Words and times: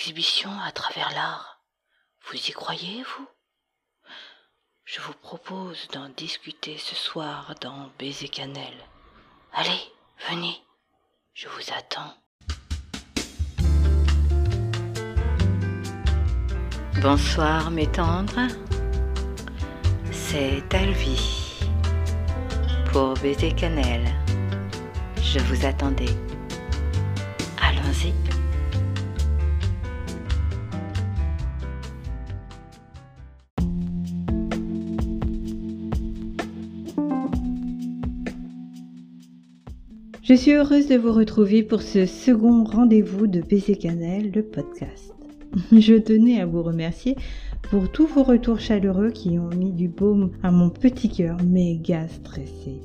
exhibition 0.00 0.50
à 0.66 0.72
travers 0.72 1.10
l'art. 1.10 1.60
Vous 2.24 2.34
y 2.34 2.52
croyez, 2.52 3.02
vous? 3.02 3.28
Je 4.86 4.98
vous 5.02 5.12
propose 5.12 5.88
d'en 5.88 6.08
discuter 6.08 6.78
ce 6.78 6.94
soir 6.94 7.54
dans 7.60 7.90
Baiser 7.98 8.28
Cannelle. 8.28 8.82
Allez, 9.52 9.78
venez, 10.30 10.56
je 11.34 11.48
vous 11.48 11.70
attends. 11.76 12.14
Bonsoir 17.02 17.70
mes 17.70 17.92
tendres, 17.92 18.48
c'est 20.10 20.62
Alvi 20.74 21.60
pour 22.90 23.12
Baiser 23.18 23.54
Cannelle. 23.54 24.10
Je 25.22 25.40
vous 25.40 25.66
attendais. 25.66 26.29
Je 40.30 40.36
suis 40.36 40.52
heureuse 40.52 40.86
de 40.86 40.94
vous 40.94 41.12
retrouver 41.12 41.64
pour 41.64 41.82
ce 41.82 42.06
second 42.06 42.62
rendez-vous 42.62 43.26
de 43.26 43.40
PC 43.40 43.74
Canel, 43.74 44.30
le 44.32 44.44
podcast. 44.44 45.12
Je 45.72 45.96
tenais 45.96 46.40
à 46.40 46.46
vous 46.46 46.62
remercier 46.62 47.16
pour 47.68 47.90
tous 47.90 48.06
vos 48.06 48.22
retours 48.22 48.60
chaleureux 48.60 49.10
qui 49.10 49.40
ont 49.40 49.48
mis 49.48 49.72
du 49.72 49.88
baume 49.88 50.30
à 50.44 50.52
mon 50.52 50.70
petit 50.70 51.08
cœur 51.08 51.36
méga 51.42 52.06
stressé. 52.06 52.80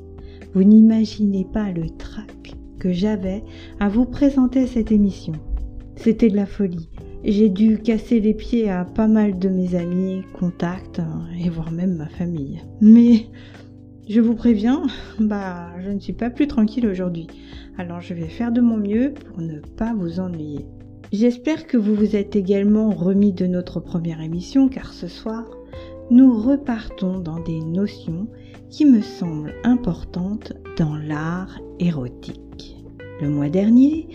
Vous 0.56 0.64
n'imaginez 0.64 1.46
pas 1.46 1.72
le 1.72 1.88
trac 1.92 2.56
que 2.80 2.92
j'avais 2.92 3.44
à 3.80 3.90
vous 3.90 4.06
présenter 4.06 4.66
cette 4.66 4.92
émission. 4.92 5.34
C'était 5.98 6.30
de 6.30 6.36
la 6.36 6.48
folie. 6.48 6.90
J'ai 7.24 7.50
dû 7.50 7.78
casser 7.78 8.22
les 8.22 8.34
pieds 8.34 8.72
à 8.72 8.86
pas 8.86 9.08
mal 9.08 9.38
de 9.38 9.50
mes 9.50 9.76
amis, 9.76 10.24
contacts 10.34 11.00
et 11.40 11.50
voire 11.50 11.72
même 11.72 11.98
ma 11.98 12.10
famille. 12.10 12.64
Mais 12.82 13.28
je 14.08 14.22
vous 14.22 14.36
préviens, 14.36 14.84
bah 15.20 15.70
je 15.80 15.90
ne 15.90 16.00
suis 16.00 16.14
pas 16.14 16.30
plus 16.30 16.48
tranquille 16.48 16.88
aujourd'hui. 16.88 17.28
Alors 17.78 18.02
je 18.02 18.14
vais 18.14 18.28
faire 18.28 18.52
de 18.52 18.62
mon 18.62 18.78
mieux 18.78 19.14
pour 19.14 19.42
ne 19.42 19.60
pas 19.60 19.94
vous 19.94 20.20
ennuyer. 20.20 20.66
J'espère 21.12 21.68
que 21.68 21.78
vous 21.78 21.96
vous 21.96 22.16
êtes 22.16 22.36
également 22.36 22.90
remis 22.92 23.34
de 23.34 23.48
notre 23.48 23.80
première 23.80 24.22
émission 24.22 24.70
car 24.70 24.94
ce 24.94 25.08
soir, 25.08 25.46
nous 26.12 26.40
repartons 26.40 27.20
dans 27.20 27.40
des 27.40 27.62
notions 27.62 28.28
qui 28.70 28.86
me 28.86 29.02
semblent 29.02 29.56
importantes 29.64 30.54
dans 30.78 30.96
l'art 30.96 31.60
érotique. 31.80 32.76
Le 33.22 33.30
mois 33.30 33.50
dernier, 33.50 34.08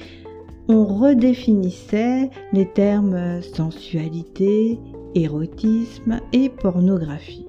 on 0.68 0.84
redéfinissait 0.84 2.30
les 2.52 2.66
termes 2.66 3.42
sensualité, 3.42 4.78
érotisme 5.14 6.20
et 6.32 6.48
pornographie. 6.48 7.48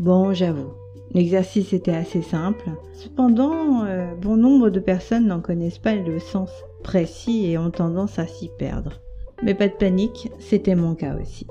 Bon, 0.00 0.32
j'avoue, 0.32 0.72
l'exercice 1.14 1.72
était 1.72 1.94
assez 1.94 2.22
simple. 2.22 2.70
Cependant, 2.92 3.84
euh, 3.84 4.14
bon 4.14 4.36
nombre 4.36 4.70
de 4.70 4.80
personnes 4.80 5.26
n'en 5.26 5.40
connaissent 5.40 5.78
pas 5.78 5.94
le 5.94 6.18
sens 6.18 6.50
précis 6.82 7.46
et 7.46 7.58
ont 7.58 7.70
tendance 7.70 8.18
à 8.18 8.26
s'y 8.26 8.50
perdre. 8.58 9.00
Mais 9.42 9.54
pas 9.54 9.68
de 9.68 9.74
panique, 9.74 10.30
c'était 10.38 10.74
mon 10.74 10.94
cas 10.94 11.16
aussi. 11.20 11.46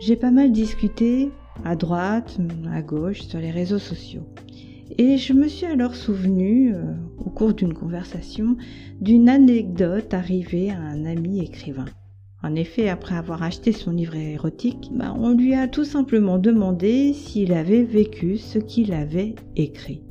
J'ai 0.00 0.16
pas 0.16 0.30
mal 0.30 0.52
discuté 0.52 1.30
à 1.64 1.76
droite, 1.76 2.38
à 2.72 2.82
gauche, 2.82 3.22
sur 3.22 3.38
les 3.38 3.50
réseaux 3.50 3.78
sociaux. 3.78 4.26
Et 4.96 5.18
je 5.18 5.32
me 5.32 5.48
suis 5.48 5.66
alors 5.66 5.94
souvenu, 5.94 6.74
euh, 6.74 6.82
au 7.18 7.30
cours 7.30 7.54
d'une 7.54 7.74
conversation, 7.74 8.56
d'une 9.00 9.28
anecdote 9.28 10.14
arrivée 10.14 10.70
à 10.70 10.78
un 10.78 11.04
ami 11.04 11.40
écrivain. 11.40 11.84
En 12.44 12.54
effet, 12.54 12.88
après 12.88 13.16
avoir 13.16 13.42
acheté 13.42 13.72
son 13.72 13.90
livre 13.90 14.14
érotique, 14.14 14.90
bah, 14.92 15.12
on 15.18 15.30
lui 15.30 15.54
a 15.54 15.66
tout 15.66 15.84
simplement 15.84 16.38
demandé 16.38 17.12
s'il 17.12 17.52
avait 17.52 17.82
vécu 17.82 18.38
ce 18.38 18.60
qu'il 18.60 18.92
avait 18.92 19.34
écrit. 19.56 20.02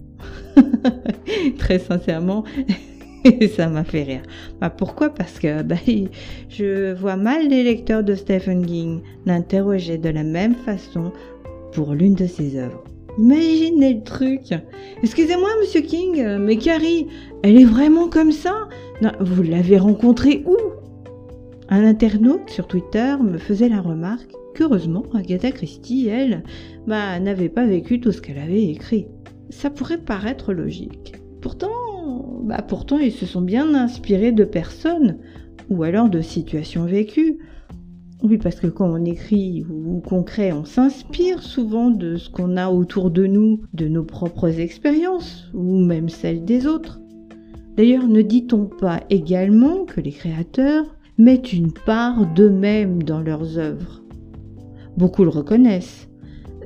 Très 1.58 1.80
sincèrement, 1.80 2.44
ça 3.56 3.70
m'a 3.70 3.86
fait 3.86 4.04
rire. 4.04 4.24
Bah, 4.60 4.70
pourquoi? 4.70 5.10
Parce 5.10 5.40
que 5.40 5.62
bah, 5.62 5.78
je 6.50 6.94
vois 6.96 7.16
mal 7.16 7.48
les 7.48 7.64
lecteurs 7.64 8.04
de 8.04 8.14
Stephen 8.14 8.66
King 8.66 9.00
l'interroger 9.26 9.98
de 9.98 10.10
la 10.10 10.24
même 10.24 10.56
façon 10.56 11.14
pour 11.72 11.94
l'une 11.94 12.16
de 12.16 12.28
ses 12.28 12.58
œuvres. 12.58 12.84
Imaginez 13.18 13.94
le 13.94 14.04
truc. 14.04 14.54
Excusez-moi, 15.02 15.50
monsieur 15.62 15.82
King, 15.82 16.38
mais 16.40 16.58
Carrie, 16.58 17.08
elle 17.42 17.58
est 17.58 17.66
vraiment 17.66 18.10
comme 18.10 18.34
ça? 18.34 18.68
Vous 19.22 19.44
l'avez 19.44 19.78
rencontrée 19.78 20.44
où? 20.46 20.58
Un 21.70 21.84
internaute 21.84 22.50
sur 22.50 22.68
Twitter 22.68 23.16
me 23.22 23.38
faisait 23.38 23.68
la 23.68 23.82
remarque 23.82 24.32
qu'heureusement, 24.56 25.04
Agatha 25.14 25.52
Christie, 25.52 26.08
elle, 26.08 26.44
bah, 26.88 27.20
n'avait 27.20 27.50
pas 27.50 27.66
vécu 27.66 28.00
tout 28.00 28.14
ce 28.14 28.22
qu'elle 28.22 28.38
avait 28.40 28.64
écrit. 28.64 29.08
Ça 29.50 29.70
pourrait 29.70 29.98
paraître 29.98 30.54
logique. 30.54 31.16
Pourtant, 31.42 32.42
bah, 32.44 32.62
pourtant, 32.62 33.00
ils 33.00 33.12
se 33.12 33.26
sont 33.26 33.42
bien 33.42 33.76
inspirés 33.76 34.32
de 34.32 34.46
personnes, 34.46 35.18
ou 35.70 35.84
alors 35.84 36.10
de 36.10 36.22
situations 36.22 36.86
vécues. 36.86 37.38
Oui, 38.24 38.38
parce 38.38 38.62
que 38.62 38.68
quand 38.68 38.90
on 38.90 39.04
écrit 39.04 39.66
ou 39.70 40.00
qu'on 40.00 40.24
crée, 40.24 40.54
on 40.54 40.64
s'inspire 40.64 41.44
souvent 41.44 41.92
de 41.92 42.16
ce 42.16 42.30
qu'on 42.30 42.56
a 42.56 42.70
autour 42.70 43.12
de 43.12 43.28
nous, 43.28 43.62
de 43.74 43.90
nos 43.90 44.04
propres 44.04 44.60
expériences, 44.60 45.52
ou 45.54 45.80
même 45.80 46.08
celles 46.08 46.46
des 46.46 46.66
autres. 46.66 47.00
D'ailleurs, 47.76 48.08
ne 48.08 48.22
dit-on 48.22 48.66
pas 48.66 49.02
également 49.10 49.86
que 49.86 50.02
les 50.02 50.12
créateurs 50.12 50.97
mettent 51.18 51.54
une 51.54 51.72
part 51.72 52.26
d'eux-mêmes 52.34 53.04
dans 53.04 53.22
leurs 53.22 53.58
œuvres 53.58 54.02
Beaucoup 54.98 55.24
le 55.24 55.30
reconnaissent. 55.30 56.10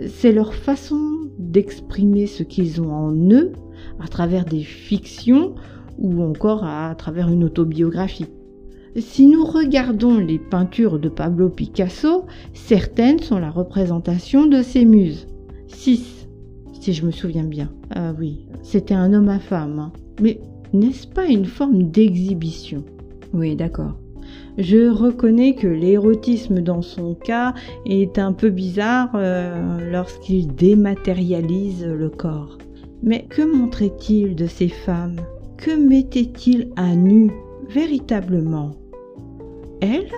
C'est 0.08 0.32
leur 0.32 0.54
façon 0.54 1.30
d'exprimer 1.38 2.28
ce 2.28 2.44
qu'ils 2.44 2.82
ont 2.82 2.92
en 2.92 3.14
eux 3.14 3.52
à 4.00 4.08
travers 4.08 4.46
des 4.46 4.64
fictions 4.64 5.54
ou 6.00 6.24
encore 6.24 6.64
à 6.64 6.96
travers 6.96 7.28
une 7.28 7.44
autobiographie. 7.44 8.28
Si 8.98 9.28
nous 9.28 9.44
regardons 9.46 10.18
les 10.18 10.40
peintures 10.40 11.00
de 11.00 11.10
Pablo 11.10 11.50
Picasso, 11.50 12.26
certaines 12.54 13.20
sont 13.20 13.38
la 13.38 13.52
représentation 13.52 14.48
de 14.48 14.62
ses 14.62 14.86
muses. 14.86 15.28
Six, 15.68 16.28
si 16.80 16.94
je 16.94 17.06
me 17.06 17.12
souviens 17.12 17.44
bien. 17.44 17.70
Ah 17.94 18.14
oui, 18.18 18.46
c'était 18.64 18.94
un 18.94 19.14
homme 19.14 19.30
à 19.30 19.40
femme. 19.40 19.80
Hein. 19.80 19.92
Mais 20.22 20.40
n'est-ce 20.74 21.08
pas 21.08 21.26
une 21.28 21.46
forme 21.46 21.84
d'exhibition? 21.92 22.84
Oui, 23.34 23.56
d'accord. 23.56 24.01
Je 24.58 24.90
reconnais 24.90 25.56
que 25.56 25.68
l'érotisme 25.68 26.62
dans 26.62 26.82
son 26.82 27.16
cas 27.16 27.54
est 27.86 28.20
un 28.20 28.34
peu 28.34 28.50
bizarre 28.50 29.12
euh, 29.16 29.92
lorsqu'il 29.92 30.54
dématérialise 30.54 31.86
le 31.86 32.10
corps. 32.10 32.58
Mais 33.04 33.26
que 33.30 33.42
montrait-il 33.42 34.36
de 34.36 34.46
ces 34.46 34.70
femmes? 34.70 35.22
Que 35.58 35.72
mettait-il 35.72 36.70
à 36.76 36.96
nu 36.96 37.32
véritablement? 37.70 38.72
Elle 39.82 40.12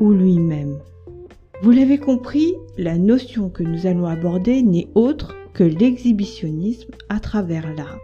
ou 0.00 0.10
lui-même? 0.12 0.78
Vous 1.62 1.70
l'avez 1.70 1.98
compris, 1.98 2.54
la 2.76 2.98
notion 2.98 3.48
que 3.48 3.62
nous 3.62 3.86
allons 3.86 4.06
aborder 4.06 4.62
n'est 4.62 4.88
autre 4.94 5.34
que 5.52 5.64
l'exhibitionnisme 5.64 6.90
à 7.08 7.20
travers 7.20 7.72
l'art. 7.74 7.98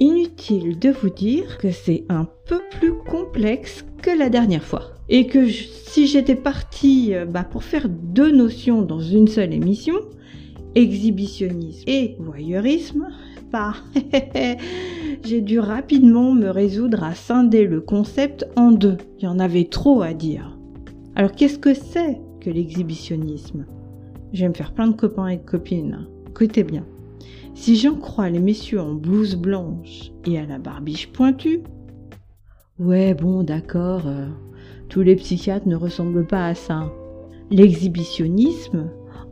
Inutile 0.00 0.78
de 0.78 0.90
vous 0.90 1.10
dire 1.10 1.58
que 1.58 1.70
c'est 1.70 2.04
un 2.08 2.28
peu 2.46 2.60
plus 2.70 2.94
complexe 3.08 3.84
que 4.02 4.10
la 4.10 4.28
dernière 4.28 4.64
fois. 4.64 4.97
Et 5.08 5.26
que 5.26 5.48
si 5.48 6.06
j'étais 6.06 6.34
partie 6.34 7.14
euh, 7.14 7.24
bah, 7.24 7.44
pour 7.44 7.64
faire 7.64 7.88
deux 7.88 8.30
notions 8.30 8.82
dans 8.82 9.00
une 9.00 9.28
seule 9.28 9.54
émission, 9.54 9.94
exhibitionnisme 10.74 11.84
et 11.86 12.16
voyeurisme, 12.18 13.08
bah, 13.50 13.74
j'ai 15.24 15.40
dû 15.40 15.58
rapidement 15.60 16.32
me 16.32 16.48
résoudre 16.48 17.02
à 17.02 17.14
scinder 17.14 17.66
le 17.66 17.80
concept 17.80 18.46
en 18.56 18.70
deux. 18.70 18.98
Il 19.18 19.24
y 19.24 19.28
en 19.28 19.38
avait 19.38 19.64
trop 19.64 20.02
à 20.02 20.12
dire. 20.12 20.58
Alors 21.16 21.32
qu'est-ce 21.32 21.58
que 21.58 21.74
c'est 21.74 22.20
que 22.40 22.50
l'exhibitionnisme? 22.50 23.66
Je 24.32 24.42
vais 24.42 24.48
me 24.48 24.54
faire 24.54 24.72
plein 24.72 24.88
de 24.88 24.96
copains 24.96 25.28
et 25.28 25.38
de 25.38 25.42
copines. 25.42 26.06
Écoutez 26.28 26.64
bien. 26.64 26.84
Si 27.54 27.76
j'en 27.76 27.96
crois 27.96 28.28
les 28.28 28.38
messieurs 28.38 28.80
en 28.80 28.94
blouse 28.94 29.34
blanche 29.34 30.12
et 30.26 30.38
à 30.38 30.46
la 30.46 30.58
barbiche 30.58 31.10
pointue, 31.10 31.62
ouais 32.78 33.14
bon 33.14 33.42
d'accord, 33.42 34.06
euh, 34.06 34.28
tous 34.88 35.02
les 35.02 35.16
psychiatres 35.16 35.68
ne 35.68 35.76
ressemblent 35.76 36.26
pas 36.26 36.46
à 36.46 36.54
ça. 36.54 36.92
L'exhibitionnisme 37.50 38.90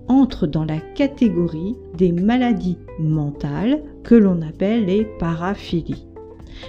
entre 0.08 0.46
dans 0.46 0.64
la 0.64 0.78
catégorie 0.78 1.76
des 1.96 2.12
maladies 2.12 2.78
mentales 3.00 3.82
que 4.04 4.14
l'on 4.14 4.40
appelle 4.42 4.86
les 4.86 5.04
paraphilies. 5.18 6.06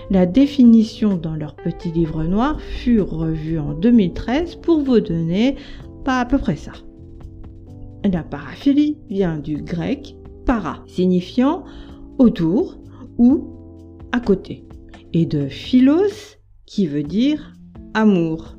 La 0.09 0.25
définition 0.25 1.17
dans 1.17 1.35
leur 1.35 1.55
petit 1.55 1.91
livre 1.91 2.23
noir 2.23 2.59
fut 2.59 2.99
revue 2.99 3.59
en 3.59 3.73
2013 3.73 4.55
pour 4.55 4.81
vous 4.81 4.99
donner 4.99 5.55
pas 6.03 6.19
à 6.19 6.25
peu 6.25 6.37
près 6.37 6.55
ça. 6.55 6.73
La 8.03 8.23
paraphilie 8.23 8.97
vient 9.09 9.37
du 9.37 9.57
grec 9.57 10.15
para, 10.45 10.83
signifiant 10.87 11.63
autour 12.17 12.77
ou 13.17 13.47
à 14.11 14.19
côté, 14.19 14.65
et 15.13 15.25
de 15.25 15.47
philos, 15.47 16.37
qui 16.65 16.87
veut 16.87 17.03
dire 17.03 17.53
amour. 17.93 18.56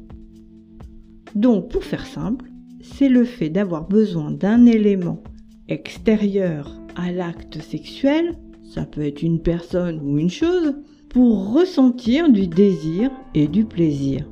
Donc, 1.39 1.69
pour 1.69 1.85
faire 1.85 2.05
simple, 2.05 2.47
c'est 2.81 3.09
le 3.09 3.23
fait 3.23 3.49
d'avoir 3.49 3.87
besoin 3.87 4.33
d'un 4.33 4.67
élément 4.67 5.23
extérieur 5.69 6.77
à 6.97 7.13
l'acte 7.13 7.63
sexuel, 7.63 8.35
ça 8.65 8.83
peut 8.83 9.03
être 9.03 9.23
une 9.23 9.41
personne 9.41 10.01
ou 10.03 10.19
une 10.19 10.31
chose, 10.31 10.75
pour 11.09 11.53
ressentir 11.55 12.29
du 12.29 12.49
désir 12.49 13.13
et 13.37 13.47
du 13.47 13.65
plaisir. 13.65 14.29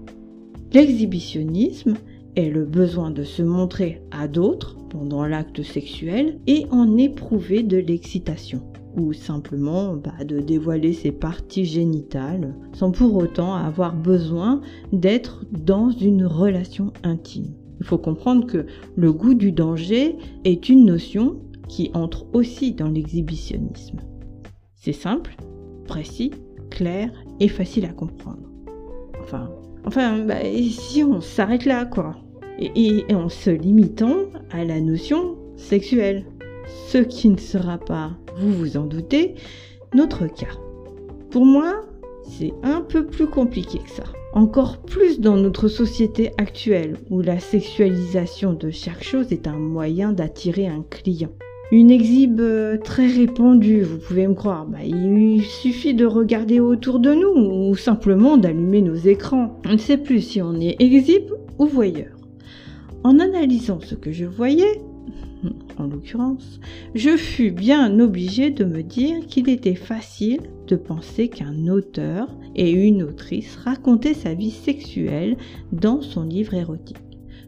L'exhibitionnisme 0.73 1.95
est 2.35 2.51
le 2.51 2.65
besoin 2.65 3.13
de 3.13 3.23
se 3.23 3.43
montrer 3.43 4.03
à 4.11 4.27
d'autres 4.27 4.77
pendant 4.91 5.25
l'acte 5.25 5.63
sexuel 5.63 6.41
et 6.49 6.67
en 6.73 6.97
éprouver 6.99 7.63
de 7.63 7.77
l'excitation 7.77 8.63
ou 8.97 9.13
simplement 9.13 9.95
bah, 9.95 10.25
de 10.25 10.41
dévoiler 10.41 10.93
ses 10.93 11.13
parties 11.13 11.65
génitales 11.65 12.55
sans 12.73 12.91
pour 12.91 13.15
autant 13.17 13.55
avoir 13.55 13.95
besoin 13.95 14.61
d'être 14.93 15.45
dans 15.53 15.91
une 15.91 16.25
relation 16.25 16.93
intime. 17.03 17.55
Il 17.81 17.87
faut 17.87 17.99
comprendre 17.99 18.47
que 18.47 18.67
le 18.97 19.13
goût 19.13 19.35
du 19.35 19.53
danger 19.53 20.17
est 20.45 20.69
une 20.69 20.87
notion 20.87 21.37
qui 21.69 21.91
entre 21.95 22.27
aussi 22.33 22.73
dans 22.73 22.89
l'exhibitionnisme. 22.89 23.99
C'est 24.75 24.93
simple, 24.93 25.37
précis, 25.87 26.31
clair 26.71 27.11
et 27.41 27.49
facile 27.49 27.85
à 27.85 27.93
comprendre. 27.93 28.49
Enfin, 29.21 29.51
enfin 29.85 30.25
bah, 30.25 30.37
si 30.71 31.03
on 31.03 31.21
s'arrête 31.21 31.65
là, 31.65 31.85
quoi. 31.85 32.17
Et, 32.59 33.05
et 33.09 33.15
en 33.15 33.29
se 33.29 33.51
limitant 33.51 34.17
à 34.51 34.65
la 34.65 34.81
notion 34.81 35.37
sexuelle. 35.57 36.25
Ce 36.89 36.99
qui 36.99 37.29
ne 37.29 37.39
sera 37.39 37.79
pas 37.79 38.13
vous 38.39 38.53
vous 38.53 38.77
en 38.77 38.85
doutez, 38.85 39.35
notre 39.95 40.27
cas. 40.27 40.53
Pour 41.31 41.45
moi, 41.45 41.83
c'est 42.25 42.53
un 42.63 42.81
peu 42.81 43.07
plus 43.07 43.27
compliqué 43.27 43.79
que 43.79 43.91
ça. 43.91 44.05
Encore 44.33 44.79
plus 44.79 45.21
dans 45.21 45.37
notre 45.37 45.69
société 45.69 46.33
actuelle 46.37 46.99
où 47.11 47.23
la 47.23 47.39
sexualisation 47.39 48.53
de 48.53 48.71
chaque 48.71 49.03
chose 49.03 49.33
est 49.33 49.47
un 49.47 49.57
moyen 49.57 50.13
d'attirer 50.13 50.67
un 50.67 50.85
client. 50.91 51.31
Une 51.73 51.91
exhibe 51.91 52.41
euh, 52.41 52.77
très 52.77 53.09
répandue, 53.09 53.83
vous 53.83 53.99
pouvez 53.99 54.29
me 54.29 54.35
croire. 54.35 54.67
Bah, 54.67 54.85
il 54.85 55.43
suffit 55.43 55.95
de 55.95 56.07
regarder 56.07 56.61
autour 56.61 57.01
de 57.01 57.13
nous 57.13 57.71
ou 57.71 57.75
simplement 57.75 58.37
d'allumer 58.37 58.83
nos 58.83 58.95
écrans. 58.95 59.59
On 59.67 59.73
ne 59.73 59.79
sait 59.79 59.97
plus 59.97 60.21
si 60.21 60.43
on 60.43 60.61
est 60.61 60.77
exhibe 60.81 61.33
ou 61.59 61.67
voyeur. 61.67 62.15
En 63.03 63.19
analysant 63.19 63.81
ce 63.81 63.95
que 63.95 64.13
je 64.13 64.27
voyais, 64.27 64.81
en 65.79 65.87
l'occurrence, 65.87 66.61
je 66.95 67.17
fus 67.17 67.51
bien 67.51 67.99
obligé 68.01 68.51
de 68.51 68.65
me 68.65 68.83
dire 68.83 69.27
qu'il 69.27 69.49
était 69.49 69.75
facile 69.75 70.41
de 70.67 70.77
penser 70.77 71.29
qu'un 71.29 71.69
auteur 71.69 72.29
et 72.55 72.71
une 72.71 73.03
autrice 73.03 73.57
racontaient 73.57 74.15
sa 74.15 74.35
vie 74.35 74.51
sexuelle 74.51 75.37
dans 75.73 76.01
son 76.01 76.25
livre 76.25 76.55
érotique. 76.55 76.97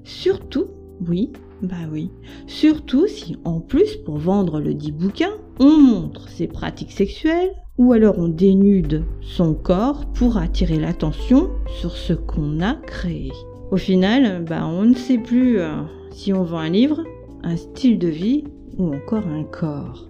Surtout, 0.04 0.66
oui, 1.06 1.32
bah 1.62 1.88
oui, 1.90 2.10
surtout 2.46 3.06
si 3.06 3.36
en 3.44 3.60
plus 3.60 3.96
pour 3.96 4.18
vendre 4.18 4.60
le 4.60 4.74
dit 4.74 4.92
bouquin, 4.92 5.32
on 5.58 5.76
montre 5.76 6.28
ses 6.28 6.46
pratiques 6.46 6.92
sexuelles 6.92 7.50
ou 7.78 7.92
alors 7.92 8.18
on 8.18 8.28
dénude 8.28 9.04
son 9.20 9.54
corps 9.54 10.06
pour 10.12 10.36
attirer 10.36 10.78
l'attention 10.78 11.50
sur 11.80 11.92
ce 11.92 12.12
qu'on 12.12 12.60
a 12.60 12.74
créé. 12.74 13.32
Au 13.70 13.76
final, 13.76 14.44
bah 14.44 14.66
on 14.66 14.84
ne 14.84 14.94
sait 14.94 15.18
plus 15.18 15.58
euh, 15.58 15.82
si 16.10 16.32
on 16.32 16.42
vend 16.42 16.58
un 16.58 16.70
livre 16.70 17.04
un 17.42 17.56
style 17.56 17.98
de 17.98 18.08
vie 18.08 18.44
ou 18.78 18.94
encore 18.94 19.26
un 19.26 19.44
corps. 19.44 20.06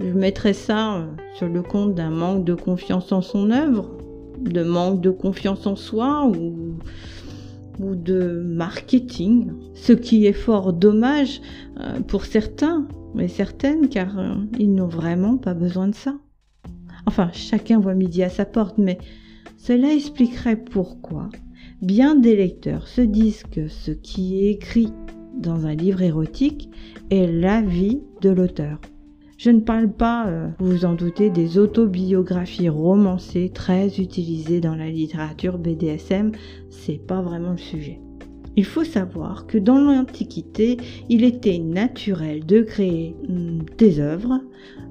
Je 0.00 0.12
mettrais 0.12 0.52
ça 0.52 0.96
euh, 0.96 1.06
sur 1.36 1.48
le 1.48 1.62
compte 1.62 1.94
d'un 1.94 2.10
manque 2.10 2.44
de 2.44 2.54
confiance 2.54 3.12
en 3.12 3.22
son 3.22 3.50
œuvre, 3.50 3.90
de 4.40 4.62
manque 4.62 5.00
de 5.00 5.10
confiance 5.10 5.66
en 5.66 5.76
soi 5.76 6.26
ou, 6.26 6.76
ou 7.78 7.94
de 7.94 8.42
marketing, 8.44 9.52
ce 9.74 9.92
qui 9.92 10.26
est 10.26 10.32
fort 10.32 10.72
dommage 10.72 11.40
euh, 11.78 12.00
pour 12.00 12.24
certains 12.24 12.86
mais 13.14 13.28
certaines 13.28 13.88
car 13.88 14.18
euh, 14.18 14.34
ils 14.58 14.72
n'ont 14.72 14.88
vraiment 14.88 15.36
pas 15.36 15.54
besoin 15.54 15.88
de 15.88 15.94
ça. 15.94 16.14
Enfin, 17.06 17.30
chacun 17.32 17.80
voit 17.80 17.94
midi 17.94 18.22
à 18.22 18.28
sa 18.28 18.44
porte, 18.44 18.78
mais 18.78 18.98
cela 19.56 19.92
expliquerait 19.92 20.56
pourquoi 20.56 21.28
bien 21.82 22.14
des 22.14 22.36
lecteurs 22.36 22.86
se 22.86 23.00
disent 23.00 23.42
que 23.42 23.68
ce 23.68 23.90
qui 23.90 24.38
est 24.38 24.52
écrit 24.52 24.92
dans 25.34 25.66
un 25.66 25.74
livre 25.74 26.02
érotique 26.02 26.70
est 27.10 27.26
la 27.26 27.62
vie 27.62 28.00
de 28.20 28.30
l'auteur. 28.30 28.78
Je 29.38 29.50
ne 29.50 29.60
parle 29.60 29.90
pas, 29.90 30.28
euh, 30.28 30.48
vous 30.60 30.70
vous 30.70 30.84
en 30.84 30.94
doutez, 30.94 31.28
des 31.28 31.58
autobiographies 31.58 32.68
romancées 32.68 33.50
très 33.52 34.00
utilisées 34.00 34.60
dans 34.60 34.76
la 34.76 34.88
littérature 34.88 35.58
BDSM, 35.58 36.30
c'est 36.70 37.04
pas 37.04 37.22
vraiment 37.22 37.50
le 37.50 37.58
sujet. 37.58 37.98
Il 38.54 38.64
faut 38.64 38.84
savoir 38.84 39.46
que 39.46 39.58
dans 39.58 39.78
l'Antiquité, 39.78 40.76
il 41.08 41.24
était 41.24 41.58
naturel 41.58 42.44
de 42.44 42.60
créer 42.60 43.16
hmm, 43.28 43.60
des 43.78 43.98
œuvres 43.98 44.40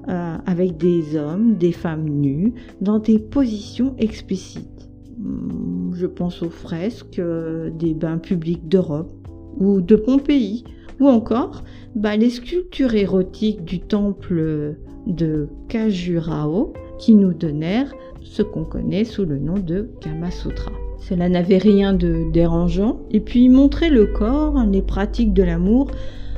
euh, 0.08 0.36
avec 0.44 0.76
des 0.76 1.16
hommes, 1.16 1.56
des 1.56 1.72
femmes 1.72 2.08
nues, 2.08 2.52
dans 2.80 2.98
des 2.98 3.18
positions 3.18 3.94
explicites. 3.98 4.90
Hmm, 5.16 5.94
je 5.94 6.06
pense 6.06 6.42
aux 6.42 6.50
fresques 6.50 7.20
euh, 7.20 7.70
des 7.70 7.94
bains 7.94 8.18
publics 8.18 8.68
d'Europe, 8.68 9.21
de 9.62 9.96
Pompéi, 9.96 10.64
ou 11.00 11.08
encore 11.08 11.62
bah, 11.94 12.16
les 12.16 12.30
sculptures 12.30 12.94
érotiques 12.94 13.64
du 13.64 13.80
temple 13.80 14.76
de 15.06 15.48
Khajurao 15.68 16.72
qui 16.98 17.14
nous 17.14 17.32
donnèrent 17.32 17.92
ce 18.22 18.42
qu'on 18.42 18.64
connaît 18.64 19.04
sous 19.04 19.24
le 19.24 19.38
nom 19.38 19.54
de 19.54 19.90
Kama 20.00 20.30
Sutra. 20.30 20.72
Cela 20.98 21.28
n'avait 21.28 21.58
rien 21.58 21.92
de 21.92 22.30
dérangeant, 22.32 23.00
et 23.10 23.20
puis 23.20 23.48
montrer 23.48 23.90
le 23.90 24.06
corps, 24.06 24.56
les 24.70 24.82
pratiques 24.82 25.32
de 25.34 25.42
l'amour, 25.42 25.90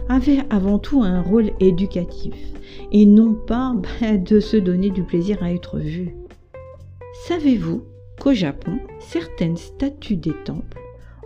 avait 0.09 0.39
avant 0.51 0.79
tout 0.79 1.03
un 1.03 1.21
rôle 1.21 1.51
éducatif, 1.61 2.35
et 2.91 3.05
non 3.05 3.35
pas 3.35 3.75
bah, 4.01 4.17
de 4.17 4.41
se 4.41 4.57
donner 4.57 4.91
du 4.91 5.03
plaisir 5.03 5.43
à 5.43 5.53
être 5.53 5.79
vu. 5.79 6.17
Savez-vous 7.27 7.83
qu'au 8.21 8.33
Japon, 8.33 8.79
certaines 9.01 9.57
statues 9.57 10.17
des 10.17 10.35
temples 10.45 10.84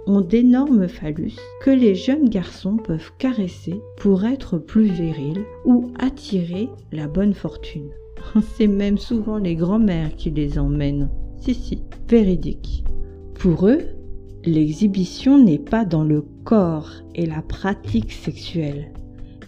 ont 0.09 0.23
d'énormes 0.23 0.89
phallus 0.89 1.37
que 1.61 1.71
les 1.71 1.95
jeunes 1.95 2.29
garçons 2.29 2.77
peuvent 2.77 3.13
caresser 3.19 3.81
pour 3.99 4.25
être 4.25 4.59
plus 4.59 4.87
virils 4.87 5.45
ou 5.65 5.89
attirer 5.99 6.71
la 6.93 7.07
bonne 7.07 7.35
fortune. 7.35 7.91
C'est 8.57 8.67
même 8.69 8.99
souvent 8.99 9.37
les 9.39 9.55
grands-mères 9.55 10.17
qui 10.17 10.31
les 10.31 10.59
emmènent. 10.59 11.11
Si, 11.41 11.55
si, 11.55 11.83
véridique. 12.09 12.85
Pour 13.35 13.69
eux, 13.69 13.83
l'exhibition 14.45 15.43
n'est 15.43 15.59
pas 15.59 15.85
dans 15.85 16.05
le 16.05 16.23
corps 16.45 16.91
et 17.15 17.27
la 17.27 17.43
pratique 17.43 18.13
sexuelle, 18.13 18.93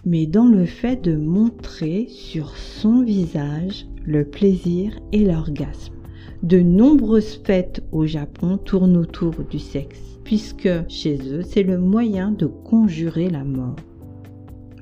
mais 0.05 0.25
dans 0.25 0.47
le 0.47 0.65
fait 0.65 1.01
de 1.03 1.15
montrer 1.15 2.07
sur 2.07 2.55
son 2.55 3.01
visage 3.01 3.87
le 4.05 4.25
plaisir 4.25 4.97
et 5.11 5.25
l'orgasme. 5.25 5.95
De 6.43 6.59
nombreuses 6.59 7.39
fêtes 7.43 7.83
au 7.91 8.05
Japon 8.05 8.57
tournent 8.57 8.97
autour 8.97 9.33
du 9.49 9.59
sexe 9.59 10.11
puisque 10.23 10.69
chez 10.87 11.17
eux, 11.31 11.41
c'est 11.43 11.63
le 11.63 11.77
moyen 11.77 12.31
de 12.31 12.45
conjurer 12.45 13.29
la 13.29 13.43
mort. 13.43 13.75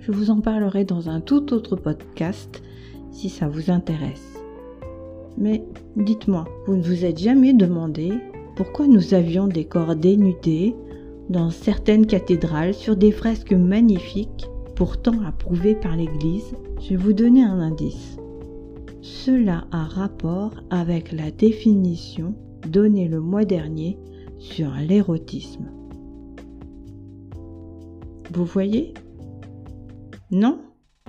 Je 0.01 0.11
vous 0.11 0.29
en 0.29 0.41
parlerai 0.41 0.85
dans 0.85 1.09
un 1.09 1.21
tout 1.21 1.53
autre 1.53 1.75
podcast 1.75 2.63
si 3.11 3.29
ça 3.29 3.47
vous 3.47 3.69
intéresse. 3.69 4.39
Mais 5.37 5.63
dites-moi, 5.95 6.45
vous 6.65 6.75
ne 6.75 6.83
vous 6.83 7.05
êtes 7.05 7.19
jamais 7.19 7.53
demandé 7.53 8.11
pourquoi 8.55 8.87
nous 8.87 9.13
avions 9.13 9.47
des 9.47 9.65
corps 9.65 9.95
dénudés 9.95 10.75
dans 11.29 11.51
certaines 11.51 12.07
cathédrales 12.07 12.73
sur 12.73 12.95
des 12.95 13.11
fresques 13.11 13.53
magnifiques, 13.53 14.49
pourtant 14.75 15.21
approuvées 15.25 15.75
par 15.75 15.95
l'Église 15.95 16.55
Je 16.81 16.89
vais 16.89 16.95
vous 16.95 17.13
donner 17.13 17.43
un 17.43 17.59
indice. 17.59 18.17
Cela 19.01 19.65
a 19.71 19.83
rapport 19.83 20.51
avec 20.69 21.11
la 21.11 21.31
définition 21.31 22.33
donnée 22.67 23.07
le 23.07 23.21
mois 23.21 23.45
dernier 23.45 23.97
sur 24.39 24.71
l'érotisme. 24.71 25.69
Vous 28.33 28.45
voyez? 28.45 28.93
Non? 30.31 30.59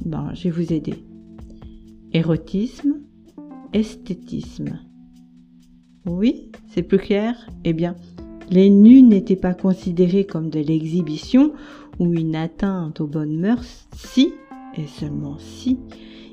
Ben, 0.05 0.33
je 0.35 0.45
vais 0.45 0.51
vous 0.51 0.73
aider. 0.73 0.95
Érotisme, 2.13 3.01
esthétisme. 3.73 4.81
Oui, 6.07 6.51
c'est 6.69 6.83
plus 6.83 6.99
clair? 6.99 7.49
Eh 7.65 7.73
bien, 7.73 7.95
les 8.51 8.69
nus 8.71 9.03
n'étaient 9.03 9.37
pas 9.37 9.55
considérés 9.55 10.25
comme 10.25 10.51
de 10.51 10.61
l'exhibition 10.61 11.53
ou 11.99 12.13
une 12.15 12.35
atteinte 12.35 13.01
aux 13.01 13.07
bonnes 13.07 13.39
mœurs 13.39 13.87
si, 13.95 14.33
et 14.77 14.87
seulement 14.87 15.39
si, 15.39 15.79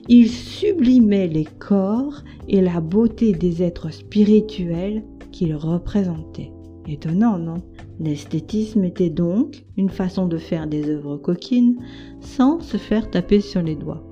ils 0.07 0.29
sublimaient 0.29 1.27
les 1.27 1.45
corps 1.45 2.23
et 2.47 2.61
la 2.61 2.79
beauté 2.79 3.33
des 3.33 3.61
êtres 3.61 3.91
spirituels 3.91 5.03
qu'ils 5.31 5.55
représentaient. 5.55 6.53
Étonnant, 6.87 7.37
non? 7.37 7.57
L'esthétisme 7.99 8.83
était 8.83 9.09
donc 9.09 9.65
une 9.75 9.89
façon 9.89 10.27
de 10.27 10.37
faire 10.37 10.67
des 10.67 10.89
œuvres 10.89 11.17
coquines 11.17 11.77
sans 12.21 12.61
se 12.61 12.77
faire 12.77 13.09
taper 13.09 13.41
sur 13.41 13.61
les 13.61 13.75
doigts. 13.75 14.03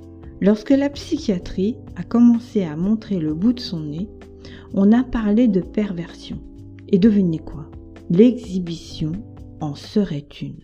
Lorsque 0.41 0.71
la 0.71 0.89
psychiatrie 0.89 1.77
a 1.95 2.03
commencé 2.03 2.63
à 2.63 2.75
montrer 2.75 3.19
le 3.19 3.33
bout 3.33 3.53
de 3.53 3.61
son 3.61 3.79
nez, 3.79 4.09
on 4.73 4.91
a 4.91 5.03
parlé 5.03 5.47
de 5.47 5.61
perversion. 5.61 6.37
Et 6.89 6.99
devinez 6.99 7.39
quoi? 7.39 7.71
L'exhibition 8.09 9.13
en 9.61 9.75
serait 9.75 10.27
une. 10.41 10.59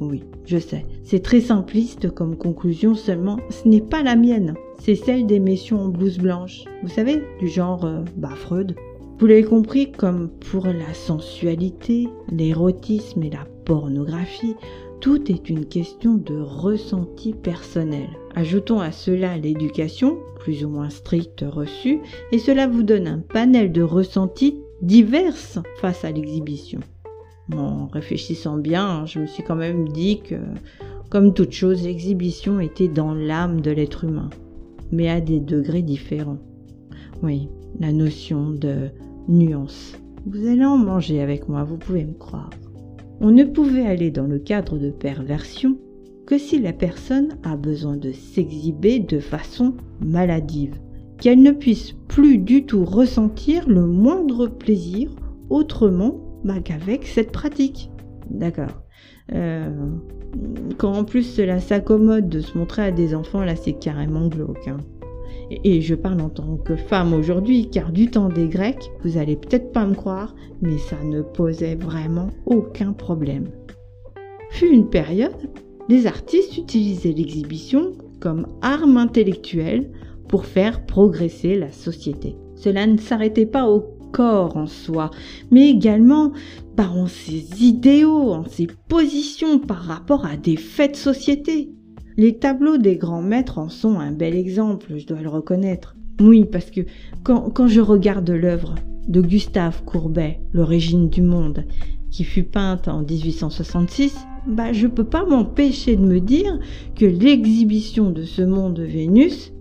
Oui, 0.00 0.24
je 0.46 0.56
sais, 0.56 0.86
c'est 1.04 1.22
très 1.22 1.42
simpliste 1.42 2.10
comme 2.10 2.36
conclusion, 2.36 2.94
seulement 2.94 3.36
ce 3.50 3.68
n'est 3.68 3.82
pas 3.82 4.02
la 4.02 4.16
mienne, 4.16 4.54
c'est 4.78 4.94
celle 4.94 5.26
des 5.26 5.40
messieurs 5.40 5.76
en 5.76 5.88
blouse 5.88 6.16
blanche. 6.16 6.64
Vous 6.82 6.88
savez, 6.88 7.22
du 7.38 7.48
genre, 7.48 7.84
euh, 7.84 8.00
bah, 8.16 8.34
Freud. 8.34 8.74
Vous 9.20 9.26
l'avez 9.26 9.44
compris, 9.44 9.92
comme 9.92 10.30
pour 10.50 10.64
la 10.64 10.94
sensualité, 10.94 12.08
l'érotisme 12.32 13.22
et 13.22 13.28
la 13.28 13.44
pornographie, 13.66 14.54
tout 15.02 15.30
est 15.30 15.50
une 15.50 15.66
question 15.66 16.14
de 16.14 16.40
ressenti 16.40 17.34
personnel. 17.34 18.08
Ajoutons 18.34 18.80
à 18.80 18.92
cela 18.92 19.36
l'éducation, 19.36 20.16
plus 20.38 20.64
ou 20.64 20.70
moins 20.70 20.88
stricte 20.88 21.44
reçue, 21.46 21.98
et 22.32 22.38
cela 22.38 22.66
vous 22.66 22.82
donne 22.82 23.06
un 23.06 23.18
panel 23.18 23.72
de 23.72 23.82
ressentis 23.82 24.56
divers 24.80 25.36
face 25.82 26.02
à 26.02 26.12
l'exhibition. 26.12 26.80
En 27.54 27.88
réfléchissant 27.88 28.56
bien, 28.56 29.04
je 29.04 29.18
me 29.18 29.26
suis 29.26 29.42
quand 29.42 29.54
même 29.54 29.86
dit 29.90 30.22
que, 30.22 30.36
comme 31.10 31.34
toute 31.34 31.52
chose, 31.52 31.84
l'exhibition 31.84 32.58
était 32.58 32.88
dans 32.88 33.12
l'âme 33.12 33.60
de 33.60 33.70
l'être 33.70 34.04
humain, 34.04 34.30
mais 34.92 35.10
à 35.10 35.20
des 35.20 35.40
degrés 35.40 35.82
différents. 35.82 36.38
Oui, 37.22 37.50
la 37.78 37.92
notion 37.92 38.50
de 38.50 38.88
nuance. 39.30 39.96
Vous 40.26 40.46
allez 40.46 40.64
en 40.64 40.76
manger 40.76 41.22
avec 41.22 41.48
moi, 41.48 41.64
vous 41.64 41.78
pouvez 41.78 42.04
me 42.04 42.12
croire. 42.14 42.50
On 43.20 43.30
ne 43.30 43.44
pouvait 43.44 43.86
aller 43.86 44.10
dans 44.10 44.26
le 44.26 44.38
cadre 44.38 44.78
de 44.78 44.90
perversion 44.90 45.78
que 46.26 46.38
si 46.38 46.60
la 46.60 46.72
personne 46.72 47.38
a 47.42 47.56
besoin 47.56 47.96
de 47.96 48.12
s'exhiber 48.12 49.00
de 49.00 49.18
façon 49.18 49.74
maladive, 50.00 50.78
qu'elle 51.18 51.42
ne 51.42 51.52
puisse 51.52 51.92
plus 52.08 52.38
du 52.38 52.66
tout 52.66 52.84
ressentir 52.84 53.68
le 53.68 53.86
moindre 53.86 54.46
plaisir 54.46 55.10
autrement 55.50 56.20
bah, 56.44 56.60
qu'avec 56.60 57.06
cette 57.06 57.32
pratique. 57.32 57.90
D'accord. 58.30 58.82
Euh, 59.32 59.90
quand 60.78 60.92
en 60.92 61.04
plus 61.04 61.22
cela 61.22 61.60
s'accommode 61.60 62.28
de 62.28 62.40
se 62.40 62.56
montrer 62.56 62.82
à 62.82 62.90
des 62.90 63.14
enfants, 63.14 63.44
là 63.44 63.56
c'est 63.56 63.72
carrément 63.72 64.28
glauque. 64.28 64.68
Hein. 64.68 64.78
Et 65.50 65.80
je 65.80 65.94
parle 65.94 66.20
en 66.20 66.28
tant 66.28 66.56
que 66.56 66.76
femme 66.76 67.12
aujourd'hui, 67.12 67.68
car 67.70 67.90
du 67.90 68.08
temps 68.10 68.28
des 68.28 68.46
Grecs, 68.46 68.90
vous 69.02 69.18
allez 69.18 69.36
peut-être 69.36 69.72
pas 69.72 69.84
me 69.84 69.94
croire, 69.94 70.34
mais 70.62 70.78
ça 70.78 71.02
ne 71.02 71.22
posait 71.22 71.74
vraiment 71.74 72.28
aucun 72.46 72.92
problème. 72.92 73.48
Fut 74.50 74.68
une 74.68 74.88
période, 74.88 75.50
les 75.88 76.06
artistes 76.06 76.56
utilisaient 76.56 77.12
l'exhibition 77.12 77.92
comme 78.20 78.46
arme 78.62 78.96
intellectuelle 78.96 79.90
pour 80.28 80.44
faire 80.44 80.86
progresser 80.86 81.56
la 81.56 81.72
société. 81.72 82.36
Cela 82.54 82.86
ne 82.86 82.98
s'arrêtait 82.98 83.46
pas 83.46 83.68
au 83.68 83.80
corps 84.12 84.56
en 84.56 84.66
soi, 84.66 85.10
mais 85.50 85.70
également 85.70 86.32
par 86.76 86.96
en 86.96 87.06
ses 87.06 87.64
idéaux, 87.64 88.32
en 88.32 88.44
ses 88.44 88.68
positions 88.88 89.58
par 89.58 89.82
rapport 89.82 90.26
à 90.26 90.36
des 90.36 90.56
faits 90.56 90.92
de 90.92 90.96
société. 90.96 91.70
Les 92.20 92.36
tableaux 92.36 92.76
des 92.76 92.96
grands 92.96 93.22
maîtres 93.22 93.56
en 93.56 93.70
sont 93.70 93.98
un 93.98 94.12
bel 94.12 94.36
exemple, 94.36 94.92
je 94.94 95.06
dois 95.06 95.22
le 95.22 95.30
reconnaître. 95.30 95.96
Oui, 96.20 96.44
parce 96.44 96.70
que 96.70 96.82
quand, 97.22 97.48
quand 97.48 97.66
je 97.66 97.80
regarde 97.80 98.28
l'œuvre 98.28 98.74
de 99.08 99.22
Gustave 99.22 99.82
Courbet, 99.86 100.38
L'origine 100.52 101.08
du 101.08 101.22
monde, 101.22 101.64
qui 102.10 102.24
fut 102.24 102.42
peinte 102.42 102.88
en 102.88 103.04
1866, 103.04 104.18
bah, 104.46 104.70
je 104.74 104.86
peux 104.86 105.04
pas 105.04 105.24
m'empêcher 105.24 105.96
de 105.96 106.04
me 106.04 106.20
dire 106.20 106.60
que 106.94 107.06
l'exhibition 107.06 108.10
de 108.10 108.24
ce 108.24 108.42
monde 108.42 108.80
Vénus, 108.80 109.54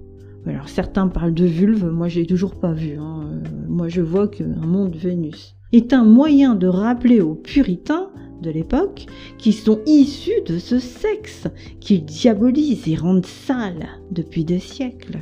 alors 0.46 0.68
certains 0.68 1.08
parlent 1.08 1.34
de 1.34 1.46
vulve, 1.46 1.86
moi 1.86 2.10
j'ai 2.10 2.26
toujours 2.26 2.60
pas 2.60 2.74
vu, 2.74 2.98
hein. 3.00 3.22
Euh, 3.24 3.48
moi 3.70 3.88
je 3.88 4.02
vois 4.02 4.28
qu'un 4.28 4.66
monde 4.66 4.98
Vénus, 4.98 5.56
est 5.72 5.94
un 5.94 6.04
moyen 6.04 6.56
de 6.56 6.68
rappeler 6.68 7.22
aux 7.22 7.36
puritains 7.36 8.10
de 8.42 8.52
l'époque, 8.52 9.06
qui 9.38 9.54
sont 9.54 9.80
issus 9.86 10.42
de 10.46 10.58
ce 10.58 10.80
sexe, 10.80 11.48
qu'ils 11.80 12.06
diabolisent 12.06 12.88
et 12.88 12.96
rendent 12.96 13.26
sale 13.26 13.88
depuis 14.12 14.46
des 14.46 14.60
siècles. 14.60 15.20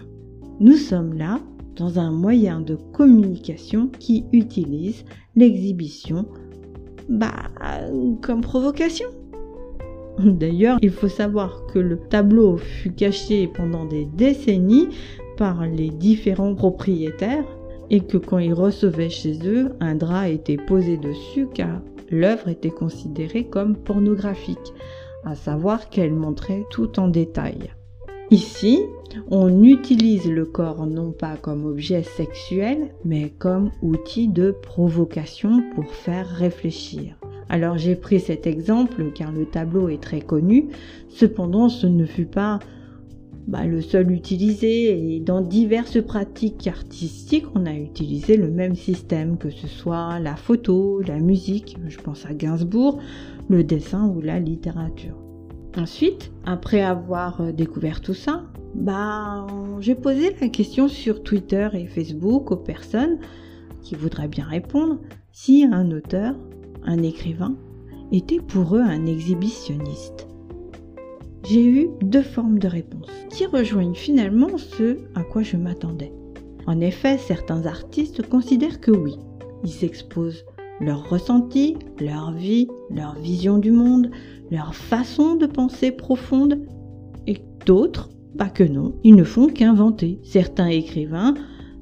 Nous 0.60 0.76
sommes 0.76 1.14
là 1.14 1.40
dans 1.76 2.00
un 2.00 2.12
moyen 2.12 2.60
de 2.60 2.76
communication 2.94 3.90
qui 4.00 4.26
utilise 4.34 5.06
l'exhibition 5.36 6.26
bah, 7.10 7.52
comme 8.22 8.42
provocation. 8.42 9.08
D'ailleurs, 10.20 10.80
il 10.82 10.90
faut 10.90 11.08
savoir 11.08 11.68
que 11.68 11.80
le 11.80 11.98
tableau 11.98 12.58
fut 12.58 12.92
caché 12.92 13.48
pendant 13.48 13.86
des 13.86 14.06
décennies 14.06 14.90
par 15.38 15.66
les 15.68 15.90
différents 15.90 16.56
propriétaires 16.56 17.46
et 17.90 18.00
que 18.00 18.18
quand 18.18 18.40
ils 18.40 18.54
recevaient 18.54 19.10
chez 19.10 19.38
eux, 19.46 19.70
un 19.80 19.96
drap 19.96 20.30
était 20.30 20.58
posé 20.58 20.98
dessus 20.98 21.48
car 21.54 21.82
l'œuvre 22.10 22.50
était 22.50 22.70
considérée 22.70 23.46
comme 23.46 23.76
pornographique, 23.76 24.74
à 25.26 25.36
savoir 25.36 25.90
qu'elle 25.90 26.14
montrait 26.14 26.66
tout 26.70 27.00
en 27.00 27.08
détail. 27.08 27.72
Ici, 28.30 28.82
on 29.30 29.64
utilise 29.64 30.30
le 30.30 30.46
corps 30.46 30.86
non 30.86 31.12
pas 31.12 31.38
comme 31.38 31.66
objet 31.66 32.04
sexuel, 32.04 32.94
mais 33.06 33.30
comme 33.30 33.72
outil 33.82 34.28
de 34.28 34.52
provocation 34.52 35.64
pour 35.74 35.86
faire 35.86 36.28
réfléchir. 36.28 37.16
Alors 37.50 37.78
j'ai 37.78 37.96
pris 37.96 38.20
cet 38.20 38.46
exemple 38.46 39.12
car 39.16 39.32
le 39.32 39.46
tableau 39.46 39.88
est 39.88 40.04
très 40.04 40.20
connu, 40.20 40.68
cependant 41.08 41.70
ce 41.70 41.88
ne 41.88 42.06
fut 42.06 42.26
pas 42.26 42.60
bah, 43.48 43.66
le 43.66 43.80
seul 43.80 44.12
utilisé 44.12 45.16
et 45.16 45.20
dans 45.22 45.40
diverses 45.40 46.04
pratiques 46.04 46.68
artistiques, 46.68 47.46
on 47.56 47.66
a 47.66 47.74
utilisé 47.74 48.36
le 48.36 48.52
même 48.52 48.76
système, 48.76 49.38
que 49.38 49.50
ce 49.50 49.68
soit 49.68 50.20
la 50.20 50.36
photo, 50.36 51.02
la 51.02 51.20
musique, 51.20 51.78
je 51.88 51.98
pense 51.98 52.26
à 52.26 52.34
Gainsbourg, 52.34 53.00
le 53.48 53.64
dessin 53.64 54.06
ou 54.10 54.20
la 54.20 54.40
littérature. 54.40 55.16
Ensuite, 55.78 56.32
après 56.46 56.82
avoir 56.82 57.40
euh, 57.40 57.52
découvert 57.54 58.02
tout 58.02 58.14
ça, 58.14 58.44
bah, 58.76 59.48
j'ai 59.80 59.96
posé 59.96 60.36
la 60.42 60.50
question 60.50 60.90
sur 60.90 61.24
Twitter 61.24 61.70
et 61.74 61.88
Facebook 61.88 62.52
aux 62.52 62.58
personnes 62.58 63.18
qui 63.82 63.96
voudraient 63.96 64.28
bien 64.28 64.46
répondre 64.46 65.00
si 65.32 65.64
un 65.64 65.92
auteur, 65.92 66.36
un 66.84 67.02
écrivain, 67.02 67.56
était 68.12 68.42
pour 68.42 68.76
eux 68.76 68.82
un 68.82 69.06
exhibitionniste 69.06 70.27
j'ai 71.50 71.66
eu 71.66 71.90
deux 72.02 72.24
formes 72.24 72.60
de 72.60 72.68
réponses 72.68 73.10
qui 73.30 73.46
rejoignent 73.46 73.96
finalement 73.96 74.58
ce 74.58 74.98
à 75.16 75.24
quoi 75.24 75.44
je 75.44 75.56
m'attendais. 75.56 76.12
En 76.66 76.82
effet, 76.82 77.18
certains 77.18 77.66
artistes 77.66 78.28
considèrent 78.28 78.82
que 78.82 78.92
oui, 78.92 79.16
ils 79.64 79.72
s'exposent 79.72 80.44
leurs 80.82 81.10
ressentis, 81.10 81.78
leur 82.02 82.34
vie, 82.34 82.68
leur 82.90 83.16
vision 83.16 83.58
du 83.58 83.72
monde, 83.72 84.12
leur 84.52 84.76
façon 84.76 85.36
de 85.36 85.46
penser 85.46 85.92
profonde, 85.92 86.60
et 87.26 87.38
d'autres, 87.66 88.10
pas 88.38 88.50
que 88.50 88.64
non, 88.64 88.96
ils 89.04 89.16
ne 89.16 89.24
font 89.24 89.48
qu'inventer. 89.48 90.20
Certains 90.24 90.68
écrivains 90.68 91.34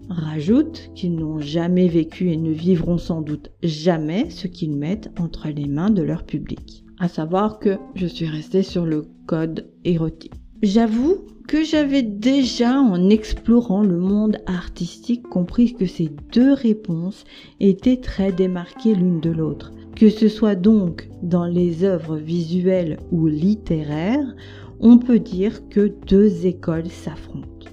rajoutent 0.10 0.92
qu'ils 0.94 1.16
n'ont 1.16 1.40
jamais 1.40 1.88
vécu 1.88 2.30
et 2.30 2.38
ne 2.38 2.52
vivront 2.52 3.00
sans 3.00 3.22
doute 3.22 3.52
jamais 3.64 4.30
ce 4.30 4.48
qu'ils 4.48 4.76
mettent 4.78 5.10
entre 5.20 5.50
les 5.50 5.68
mains 5.68 5.90
de 5.90 6.04
leur 6.04 6.24
public 6.24 6.85
à 7.00 7.08
savoir 7.08 7.60
que 7.60 7.78
je 7.96 8.08
suis 8.08 8.28
restée 8.28 8.64
sur 8.64 8.86
le 8.86 9.06
code 9.28 9.70
érotique. 9.84 10.34
J'avoue 10.62 11.26
que 11.48 11.64
j'avais 11.64 12.02
déjà, 12.02 12.80
en 12.80 13.10
explorant 13.10 13.84
le 13.84 14.00
monde 14.00 14.38
artistique, 14.48 15.24
compris 15.24 15.74
que 15.74 15.86
ces 15.86 16.10
deux 16.34 16.54
réponses 16.54 17.24
étaient 17.60 18.00
très 18.00 18.32
démarquées 18.32 18.96
l'une 18.96 19.20
de 19.20 19.30
l'autre. 19.30 19.72
Que 19.96 20.10
ce 20.10 20.28
soit 20.28 20.56
donc 20.56 21.10
dans 21.22 21.46
les 21.46 21.84
œuvres 21.84 22.18
visuelles 22.18 22.98
ou 23.12 23.28
littéraires, 23.28 24.36
on 24.80 24.98
peut 24.98 25.20
dire 25.20 25.70
que 25.70 25.94
deux 26.08 26.46
écoles 26.46 26.90
s'affrontent. 26.90 27.70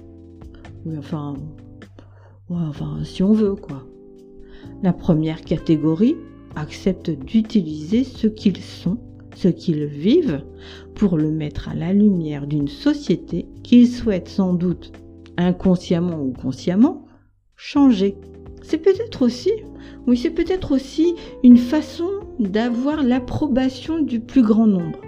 Oui, 0.85 0.95
enfin, 0.97 1.33
enfin, 2.49 2.99
si 3.03 3.23
on 3.23 3.33
veut, 3.33 3.55
quoi. 3.55 3.85
La 4.83 4.93
première 4.93 5.41
catégorie 5.41 6.15
accepte 6.55 7.09
d'utiliser 7.09 8.03
ce 8.03 8.27
qu'ils 8.27 8.57
sont 8.57 8.97
ce 9.35 9.47
qu'ils 9.47 9.85
vivent 9.85 10.43
pour 10.95 11.17
le 11.17 11.31
mettre 11.31 11.69
à 11.69 11.75
la 11.75 11.93
lumière 11.93 12.47
d'une 12.47 12.67
société 12.67 13.47
qu'ils 13.63 13.87
souhaitent 13.87 14.29
sans 14.29 14.53
doute, 14.53 14.91
inconsciemment 15.37 16.21
ou 16.21 16.31
consciemment, 16.31 17.05
changer. 17.55 18.15
C'est 18.61 18.77
peut-être 18.77 19.23
aussi, 19.23 19.51
oui, 20.07 20.17
c'est 20.17 20.29
peut-être 20.29 20.73
aussi 20.73 21.15
une 21.43 21.57
façon 21.57 22.09
d'avoir 22.39 23.03
l'approbation 23.03 23.99
du 23.99 24.19
plus 24.19 24.43
grand 24.43 24.67
nombre. 24.67 24.99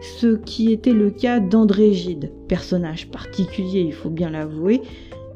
Ce 0.00 0.36
qui 0.36 0.72
était 0.72 0.92
le 0.92 1.10
cas 1.10 1.40
d'André 1.40 1.92
Gide, 1.92 2.32
personnage 2.48 3.10
particulier, 3.10 3.80
il 3.80 3.92
faut 3.92 4.10
bien 4.10 4.30
l'avouer, 4.30 4.80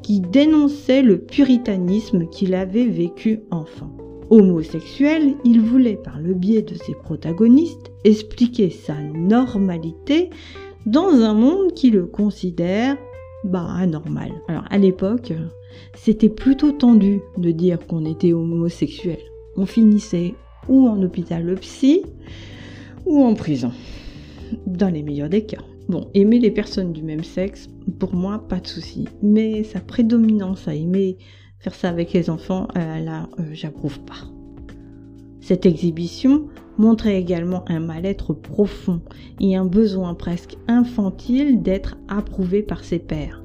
qui 0.01 0.21
dénonçait 0.21 1.01
le 1.01 1.19
puritanisme 1.19 2.27
qu'il 2.29 2.53
avait 2.53 2.85
vécu 2.85 3.41
enfant. 3.51 3.95
Homosexuel, 4.29 5.35
il 5.43 5.61
voulait, 5.61 5.97
par 5.97 6.19
le 6.19 6.33
biais 6.33 6.63
de 6.63 6.73
ses 6.73 6.93
protagonistes, 6.95 7.91
expliquer 8.03 8.69
sa 8.69 8.95
normalité 8.95 10.29
dans 10.85 11.09
un 11.09 11.33
monde 11.33 11.73
qui 11.73 11.91
le 11.91 12.05
considère 12.05 12.97
bah, 13.43 13.67
anormal. 13.77 14.31
Alors 14.47 14.65
à 14.69 14.77
l'époque, 14.77 15.33
c'était 15.93 16.29
plutôt 16.29 16.71
tendu 16.71 17.21
de 17.37 17.51
dire 17.51 17.79
qu'on 17.85 18.05
était 18.05 18.33
homosexuel. 18.33 19.19
On 19.57 19.65
finissait 19.65 20.33
ou 20.67 20.87
en 20.87 21.01
hôpital 21.03 21.53
psy, 21.59 22.01
ou 23.05 23.23
en 23.23 23.35
prison, 23.35 23.71
dans 24.65 24.89
les 24.89 25.03
meilleurs 25.03 25.29
des 25.29 25.45
cas. 25.45 25.61
Bon, 25.87 26.07
aimer 26.15 26.39
les 26.39 26.49
personnes 26.49 26.93
du 26.93 27.03
même 27.03 27.23
sexe, 27.23 27.69
pour 27.99 28.15
moi, 28.15 28.39
pas 28.39 28.59
de 28.59 28.65
souci. 28.65 29.07
Mais 29.21 29.63
sa 29.63 29.79
prédominance 29.79 30.67
à 30.67 30.73
aimer 30.73 31.17
faire 31.59 31.75
ça 31.75 31.89
avec 31.89 32.13
les 32.13 32.29
enfants, 32.29 32.67
euh, 32.77 32.99
là, 32.99 33.29
euh, 33.39 33.43
j'approuve 33.53 33.99
pas. 34.01 34.29
Cette 35.41 35.65
exhibition 35.65 36.47
montrait 36.77 37.19
également 37.19 37.63
un 37.67 37.79
mal-être 37.79 38.33
profond 38.33 39.01
et 39.39 39.55
un 39.55 39.65
besoin 39.65 40.13
presque 40.13 40.57
infantile 40.67 41.61
d'être 41.61 41.97
approuvé 42.07 42.63
par 42.63 42.83
ses 42.83 42.99
pairs. 42.99 43.43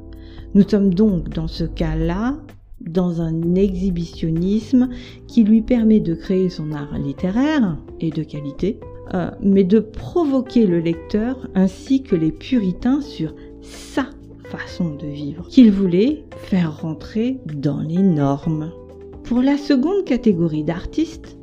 Nous 0.55 0.69
sommes 0.69 0.95
donc 0.95 1.29
dans 1.29 1.47
ce 1.47 1.65
cas-là 1.65 2.39
dans 2.81 3.21
un 3.21 3.55
exhibitionnisme 3.55 4.89
qui 5.27 5.45
lui 5.45 5.63
permet 5.63 6.01
de 6.01 6.15
créer 6.15 6.49
son 6.49 6.73
art 6.73 6.99
littéraire 6.99 7.77
et 8.01 8.11
de 8.11 8.23
qualité, 8.23 8.81
euh, 9.15 9.31
mais 9.43 9.65
de 9.65 9.81
provoquer 9.81 10.67
le 10.67 10.81
lecteur 10.81 11.49
ainsi 11.55 12.03
que 12.03 12.17
les 12.17 12.33
puritains 12.33 13.01
sur 13.01 13.35
sa 13.61 14.07
façon 14.51 14.95
de 14.97 15.07
vivre, 15.07 15.47
qu'il 15.49 15.71
voulait 15.71 16.25
faire 16.37 16.81
rentrer 16.83 17.39
dans 17.55 17.81
les 17.81 18.03
normes. 18.03 18.73
Pour 19.25 19.43
la 19.43 19.57
seconde 19.57 20.05
catégorie 20.05 20.65
d'artistes, 20.65 21.39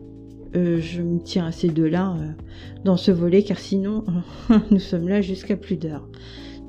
euh, 0.55 0.79
je 0.81 1.01
me 1.01 1.19
tiens 1.19 1.47
à 1.47 1.51
ces 1.51 1.69
deux-là 1.69 2.17
euh, 2.19 2.31
dans 2.83 2.97
ce 2.97 3.11
volet 3.11 3.43
car 3.43 3.59
sinon 3.59 4.03
nous 4.71 4.79
sommes 4.79 5.07
là 5.07 5.21
jusqu'à 5.21 5.55
plus 5.55 5.77
d'heures. 5.77 6.07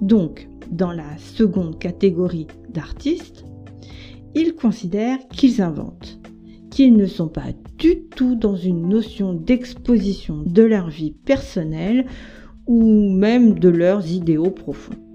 Donc, 0.01 0.49
dans 0.71 0.93
la 0.93 1.19
seconde 1.19 1.79
catégorie 1.79 2.47
d'artistes, 2.69 3.45
ils 4.35 4.55
considèrent 4.55 5.27
qu'ils 5.29 5.61
inventent, 5.61 6.21
qu'ils 6.71 6.95
ne 6.95 7.07
sont 7.07 7.29
pas 7.29 7.47
du 7.79 8.05
tout 8.15 8.37
dans 8.37 8.57
une 8.57 8.89
notion 8.89 9.33
d'exposition 9.33 10.43
de 10.47 10.63
leur 10.63 10.89
vie 10.89 11.13
personnelle 11.25 12.07
ou 12.67 13.11
même 13.11 13.59
de 13.59 13.69
leurs 13.69 14.07
idéaux 14.13 14.51
profonds. 14.51 15.08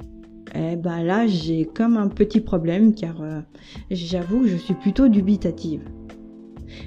Eh 0.56 0.76
ben 0.76 1.04
là, 1.04 1.26
j'ai 1.26 1.66
comme 1.66 1.98
un 1.98 2.10
petit 2.10 2.40
problème 2.40 2.94
car 2.94 3.22
euh, 3.22 3.42
j'avoue 3.90 4.42
que 4.42 4.48
je 4.48 4.58
suis 4.58 4.76
plutôt 4.76 5.08
dubitative. 5.08 5.82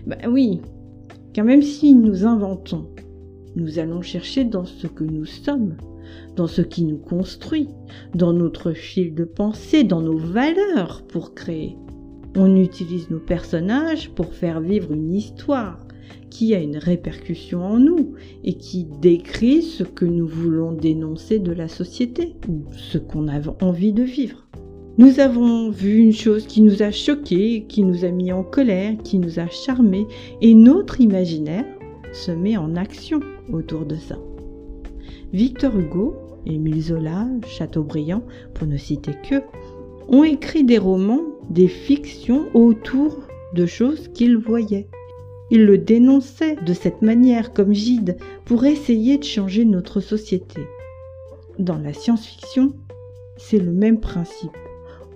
Ben 0.06 0.18
oui, 0.28 0.61
car 1.32 1.44
même 1.44 1.62
si 1.62 1.94
nous 1.94 2.25
inventons, 2.25 2.88
nous 3.56 3.78
allons 3.78 4.02
chercher 4.02 4.44
dans 4.44 4.64
ce 4.64 4.87
que 4.87 5.04
nous 5.04 5.25
sommes, 5.25 5.76
dans 6.37 6.46
ce 6.46 6.62
qui 6.62 6.85
nous 6.85 6.99
construit, 6.99 7.68
dans 8.14 8.32
notre 8.32 8.73
fil 8.73 9.14
de 9.14 9.25
pensée, 9.25 9.82
dans 9.82 10.00
nos 10.02 10.18
valeurs 10.18 11.02
pour 11.08 11.35
créer. 11.35 11.76
On 12.37 12.54
utilise 12.54 13.11
nos 13.11 13.18
personnages 13.18 14.11
pour 14.11 14.35
faire 14.35 14.61
vivre 14.61 14.92
une 14.92 15.14
histoire 15.14 15.86
qui 16.31 16.55
a 16.55 16.61
une 16.61 16.77
répercussion 16.77 17.65
en 17.65 17.79
nous 17.79 18.15
et 18.45 18.55
qui 18.55 18.85
décrit 19.01 19.63
ce 19.63 19.83
que 19.83 20.05
nous 20.05 20.27
voulons 20.27 20.73
dénoncer 20.73 21.39
de 21.39 21.53
la 21.53 21.69
société 21.69 22.35
ou 22.49 22.65
ce 22.77 22.99
qu'on 22.99 23.29
a 23.29 23.41
envie 23.63 23.93
de 23.93 24.03
vivre. 24.03 24.47
Nous 24.99 25.21
avons 25.21 25.71
vu 25.71 25.99
une 25.99 26.13
chose 26.13 26.47
qui 26.47 26.63
nous 26.63 26.83
a 26.83 26.91
choqué, 26.91 27.67
qui 27.69 27.83
nous 27.83 28.05
a 28.05 28.11
mis 28.11 28.33
en 28.33 28.43
colère, 28.43 28.97
qui 29.05 29.19
nous 29.19 29.39
a 29.39 29.47
charmé 29.49 30.07
et 30.41 30.55
notre 30.55 31.01
imaginaire 31.01 31.67
se 32.13 32.31
met 32.31 32.57
en 32.57 32.77
action 32.77 33.21
autour 33.53 33.85
de 33.85 33.97
ça. 33.97 34.19
Victor 35.33 35.79
Hugo, 35.79 36.15
Émile 36.47 36.81
Zola, 36.81 37.27
Chateaubriand, 37.47 38.23
pour 38.55 38.67
ne 38.67 38.77
citer 38.77 39.13
que, 39.29 39.43
ont 40.09 40.25
écrit 40.25 40.65
des 40.65 40.79
romans, 40.79 41.25
des 41.51 41.69
fictions 41.69 42.47
autour 42.55 43.19
de 43.55 43.67
choses 43.67 44.09
qu'ils 44.09 44.37
voyaient. 44.37 44.89
Ils 45.50 45.65
le 45.65 45.79
dénonçaient 45.79 46.57
de 46.57 46.73
cette 46.73 47.03
manière 47.03 47.53
comme 47.53 47.73
Gide 47.73 48.17
pour 48.45 48.65
essayer 48.65 49.19
de 49.19 49.25
changer 49.25 49.65
notre 49.65 50.00
société. 50.00 50.61
Dans 51.59 51.79
la 51.79 51.92
science-fiction, 51.92 52.73
c'est 53.37 53.59
le 53.59 53.73
même 53.73 54.01
principe. 54.01 54.57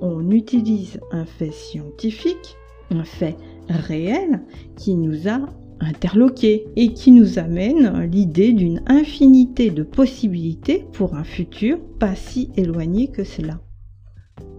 On 0.00 0.30
utilise 0.30 1.00
un 1.10 1.24
fait 1.24 1.52
scientifique, 1.52 2.56
un 2.90 3.04
fait 3.04 3.36
réel, 3.68 4.40
qui 4.76 4.94
nous 4.94 5.28
a 5.28 5.40
interloqué 5.80 6.66
et 6.76 6.92
qui 6.92 7.10
nous 7.10 7.38
amène 7.38 8.04
l'idée 8.04 8.52
d'une 8.52 8.82
infinité 8.86 9.70
de 9.70 9.82
possibilités 9.82 10.84
pour 10.92 11.14
un 11.14 11.24
futur 11.24 11.78
pas 11.98 12.14
si 12.14 12.50
éloigné 12.56 13.08
que 13.08 13.24
cela. 13.24 13.60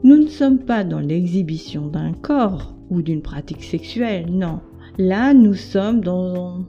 Nous 0.03 0.17
ne 0.17 0.27
sommes 0.27 0.59
pas 0.59 0.83
dans 0.83 0.99
l'exhibition 0.99 1.87
d'un 1.87 2.13
corps 2.13 2.75
ou 2.89 3.01
d'une 3.01 3.21
pratique 3.21 3.63
sexuelle, 3.63 4.31
non. 4.31 4.59
Là, 4.97 5.33
nous 5.33 5.53
sommes 5.53 6.01
dans 6.01 6.65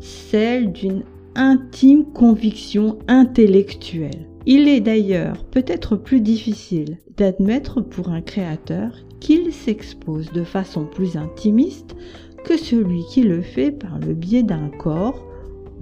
celle 0.00 0.72
d'une 0.72 1.02
intime 1.34 2.04
conviction 2.04 2.98
intellectuelle. 3.08 4.28
Il 4.46 4.68
est 4.68 4.80
d'ailleurs 4.80 5.44
peut-être 5.44 5.96
plus 5.96 6.20
difficile 6.20 6.98
d'admettre 7.16 7.80
pour 7.80 8.08
un 8.08 8.20
créateur 8.20 8.92
qu'il 9.20 9.52
s'expose 9.52 10.30
de 10.32 10.44
façon 10.44 10.84
plus 10.84 11.16
intimiste 11.16 11.96
que 12.44 12.56
celui 12.56 13.04
qui 13.10 13.22
le 13.22 13.42
fait 13.42 13.72
par 13.72 13.98
le 13.98 14.14
biais 14.14 14.42
d'un 14.44 14.68
corps 14.68 15.26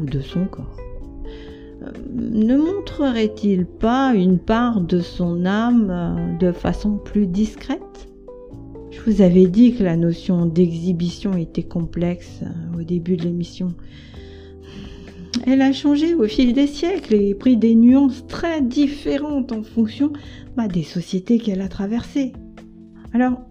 ou 0.01 0.05
de 0.05 0.21
son 0.21 0.47
corps 0.47 0.77
ne 2.15 2.57
montrerait-il 2.57 3.67
pas 3.67 4.15
une 4.15 4.39
part 4.39 4.81
de 4.81 5.01
son 5.01 5.45
âme 5.45 5.91
euh, 5.91 6.39
de 6.39 6.53
façon 6.53 6.97
plus 6.97 7.27
discrète? 7.27 8.09
Je 8.97 9.11
vous 9.11 9.21
avais 9.21 9.47
dit 9.47 9.75
que 9.75 9.85
la 9.85 9.97
notion 9.97 10.47
d'exhibition 10.47 11.37
était 11.37 11.63
complexe 11.63 12.41
euh, 12.43 12.81
au 12.81 12.83
début 12.83 13.17
de 13.17 13.25
l'émission. 13.25 13.75
Elle 15.47 15.61
a 15.61 15.73
changé 15.73 16.15
au 16.15 16.27
fil 16.27 16.55
des 16.55 16.67
siècles 16.67 17.15
et 17.15 17.35
pris 17.35 17.57
des 17.57 17.75
nuances 17.75 18.27
très 18.27 18.63
différentes 18.63 19.53
en 19.53 19.63
fonction 19.63 20.13
bah, 20.57 20.67
des 20.67 20.83
sociétés 20.83 21.39
qu'elle 21.39 21.61
a 21.61 21.69
traversées. 21.69 22.33
Alors, 23.13 23.43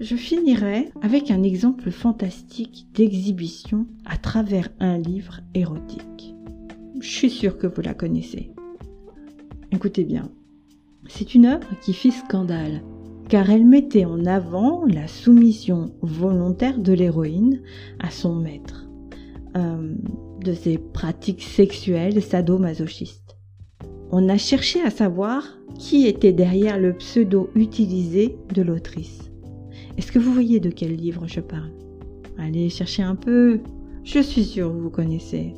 je 0.00 0.16
finirai 0.16 0.88
avec 1.02 1.30
un 1.30 1.42
exemple 1.42 1.90
fantastique 1.90 2.86
d'exhibition 2.94 3.86
à 4.06 4.16
travers 4.16 4.70
un 4.80 4.96
livre 4.96 5.40
érotique. 5.54 6.34
Je 7.00 7.08
suis 7.08 7.30
sûre 7.30 7.58
que 7.58 7.66
vous 7.66 7.82
la 7.82 7.94
connaissez. 7.94 8.50
Écoutez 9.70 10.04
bien. 10.04 10.30
C'est 11.08 11.34
une 11.34 11.46
œuvre 11.46 11.68
qui 11.82 11.92
fit 11.92 12.10
scandale, 12.10 12.82
car 13.28 13.50
elle 13.50 13.66
mettait 13.66 14.06
en 14.06 14.24
avant 14.24 14.84
la 14.86 15.06
soumission 15.06 15.92
volontaire 16.00 16.78
de 16.78 16.92
l'héroïne 16.92 17.60
à 17.98 18.10
son 18.10 18.34
maître, 18.34 18.88
euh, 19.56 19.94
de 20.42 20.54
ses 20.54 20.78
pratiques 20.78 21.42
sexuelles 21.42 22.22
sadomasochistes. 22.22 23.36
On 24.10 24.28
a 24.30 24.38
cherché 24.38 24.80
à 24.80 24.90
savoir 24.90 25.58
qui 25.78 26.06
était 26.06 26.32
derrière 26.32 26.78
le 26.78 26.94
pseudo 26.94 27.50
utilisé 27.54 28.36
de 28.54 28.62
l'autrice. 28.62 29.30
Est-ce 29.98 30.10
que 30.10 30.18
vous 30.18 30.32
voyez 30.32 30.60
de 30.60 30.70
quel 30.70 30.96
livre 30.96 31.26
je 31.26 31.40
parle? 31.40 31.72
Allez 32.38 32.70
chercher 32.70 33.02
un 33.02 33.16
peu. 33.16 33.60
Je 34.04 34.20
suis 34.20 34.44
sûre 34.44 34.72
que 34.72 34.78
vous 34.78 34.90
connaissez. 34.90 35.54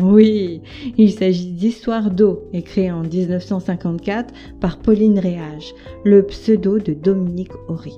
Oui, 0.00 0.60
il 0.96 1.12
s'agit 1.12 1.50
d'Histoire 1.50 2.10
d'eau, 2.10 2.44
écrit 2.52 2.90
en 2.90 3.02
1954 3.02 4.32
par 4.60 4.78
Pauline 4.78 5.18
Réage, 5.18 5.74
le 6.04 6.24
pseudo 6.24 6.78
de 6.78 6.92
Dominique 6.92 7.52
Horry. 7.68 7.94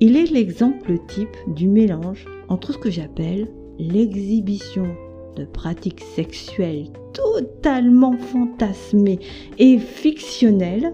Il 0.00 0.16
est 0.16 0.30
l'exemple 0.30 0.98
type 1.06 1.36
du 1.54 1.68
mélange 1.68 2.24
entre 2.48 2.72
ce 2.72 2.78
que 2.78 2.90
j'appelle 2.90 3.48
l'exhibition 3.78 4.86
de 5.36 5.44
pratiques 5.44 6.02
sexuelles 6.16 6.88
totalement 7.12 8.16
fantasmées 8.16 9.20
et 9.58 9.78
fictionnelles 9.78 10.92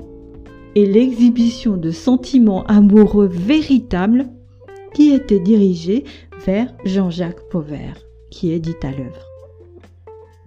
et 0.74 0.86
l'exhibition 0.86 1.76
de 1.76 1.90
sentiments 1.90 2.64
amoureux 2.64 3.28
véritables 3.28 4.26
qui 4.94 5.12
était 5.12 5.40
dirigée 5.40 6.04
vers 6.44 6.74
Jean-Jacques 6.84 7.48
Pauvert, 7.50 7.96
qui 8.30 8.52
est 8.52 8.60
dit 8.60 8.76
à 8.82 8.90
l'œuvre. 8.90 9.31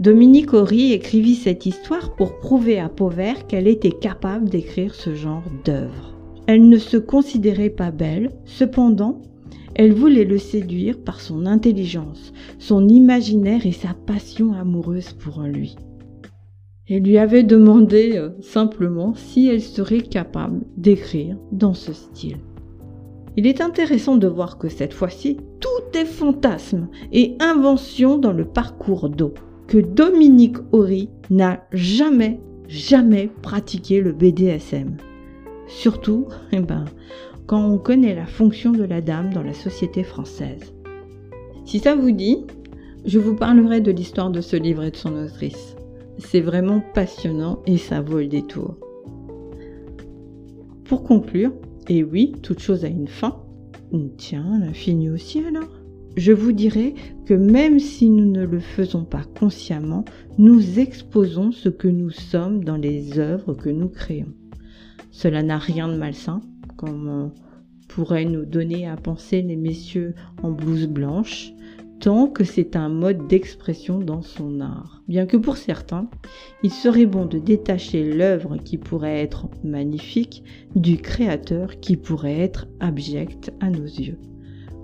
Dominique 0.02 0.54
Horry 0.54 0.92
écrivit 0.92 1.36
cette 1.36 1.66
histoire 1.66 2.18
pour 2.18 2.38
prouver 2.40 2.80
à 2.80 2.90
Pauvert 2.90 3.48
qu'elle 3.48 3.66
était 3.66 3.94
capable 3.94 4.50
d'écrire 4.50 4.94
ce 4.94 5.16
genre 5.16 5.46
d'œuvre. 5.64 6.14
Elle 6.48 6.68
ne 6.68 6.78
se 6.78 6.98
considérait 6.98 7.70
pas 7.70 7.92
belle, 7.92 8.32
cependant, 8.44 9.22
elle 9.74 9.94
voulait 9.94 10.26
le 10.26 10.38
séduire 10.38 10.98
par 11.00 11.22
son 11.22 11.46
intelligence, 11.46 12.34
son 12.60 12.90
imaginaire 12.90 13.66
et 13.66 13.72
sa 13.72 13.94
passion 14.06 14.52
amoureuse 14.52 15.14
pour 15.14 15.42
lui. 15.44 15.78
Elle 16.90 17.04
lui 17.04 17.18
avait 17.18 17.44
demandé 17.44 18.18
euh, 18.18 18.32
simplement 18.42 19.14
si 19.16 19.48
elle 19.48 19.62
serait 19.62 20.02
capable 20.02 20.60
d'écrire 20.76 21.38
dans 21.54 21.74
ce 21.74 21.94
style. 21.94 22.38
Il 23.38 23.48
est 23.48 23.62
intéressant 23.62 24.18
de 24.18 24.28
voir 24.28 24.58
que 24.58 24.68
cette 24.68 24.94
fois-ci, 24.94 25.38
tout 25.62 25.98
est 25.98 26.06
fantasme 26.06 26.90
et 27.14 27.38
invention 27.40 28.18
dans 28.18 28.34
le 28.34 28.46
parcours 28.46 29.10
d'eau 29.10 29.34
que 29.68 29.78
Dominique 29.78 30.58
Horry 30.72 31.10
n'a 31.30 31.66
jamais, 31.72 32.40
jamais 32.68 33.30
pratiqué 33.42 34.02
le 34.02 34.12
BDSM. 34.12 34.98
Surtout, 35.68 36.28
eh 36.52 36.60
ben, 36.60 36.86
quand 37.48 37.64
on 37.64 37.78
connaît 37.78 38.16
la 38.16 38.26
fonction 38.26 38.72
de 38.72 38.84
la 38.84 39.02
dame 39.02 39.34
dans 39.34 39.44
la 39.44 39.54
société 39.54 40.04
française. 40.04 40.74
Si 41.66 41.80
ça 41.80 41.96
vous 41.96 42.12
dit, 42.12 42.46
je 43.06 43.20
vous 43.20 43.36
parlerai 43.36 43.82
de 43.82 43.92
l'histoire 43.92 44.30
de 44.32 44.42
ce 44.42 44.56
livre 44.56 44.84
et 44.84 44.92
de 44.92 44.96
son 44.96 45.16
autrice. 45.16 45.76
C'est 46.18 46.42
vraiment 46.42 46.82
passionnant 46.94 47.62
et 47.66 47.78
ça 47.78 48.02
vaut 48.02 48.20
le 48.20 48.28
détour. 48.28 48.76
Pour 50.86 51.04
conclure, 51.04 51.52
et 51.88 52.04
oui, 52.04 52.34
toute 52.42 52.60
chose 52.60 52.86
a 52.86 52.88
une 52.88 53.08
fin. 53.08 53.42
Tiens, 54.18 54.60
l'infini 54.60 55.10
aussi 55.10 55.40
alors 55.40 55.70
je 56.18 56.32
vous 56.32 56.52
dirais 56.52 56.94
que 57.26 57.34
même 57.34 57.80
si 57.80 58.10
nous 58.10 58.32
ne 58.32 58.46
le 58.46 58.60
faisons 58.60 59.04
pas 59.04 59.24
consciemment, 59.38 60.06
nous 60.38 60.80
exposons 60.80 61.52
ce 61.52 61.70
que 61.70 61.88
nous 61.88 62.10
sommes 62.10 62.64
dans 62.64 62.78
les 62.78 63.20
œuvres 63.20 63.54
que 63.54 63.70
nous 63.70 63.90
créons. 63.90 64.34
Cela 65.12 65.44
n'a 65.44 65.58
rien 65.58 65.88
de 65.88 65.98
malsain, 65.98 66.42
comme 66.78 67.32
pourraient 67.88 68.26
nous 68.26 68.46
donner 68.46 68.88
à 68.88 68.96
penser 68.96 69.42
les 69.42 69.56
messieurs 69.56 70.16
en 70.42 70.52
blouse 70.52 70.88
blanche, 70.88 71.54
tant 72.00 72.28
que 72.28 72.44
c'est 72.44 72.76
un 72.76 72.90
mode 72.90 73.28
d'expression 73.28 74.00
dans 74.00 74.22
son 74.22 74.60
art. 74.60 75.02
Bien 75.08 75.26
que 75.26 75.38
pour 75.38 75.58
certains, 75.58 76.10
il 76.64 76.72
serait 76.72 77.06
bon 77.06 77.26
de 77.26 77.40
détacher 77.40 78.04
l'œuvre 78.04 78.58
qui 78.58 78.78
pourrait 78.78 79.22
être 79.22 79.48
magnifique 79.64 80.44
du 80.76 80.98
créateur 80.98 81.80
qui 81.80 81.96
pourrait 81.96 82.40
être 82.40 82.68
abject 82.80 83.52
à 83.60 83.70
nos 83.70 83.86
yeux 83.86 84.18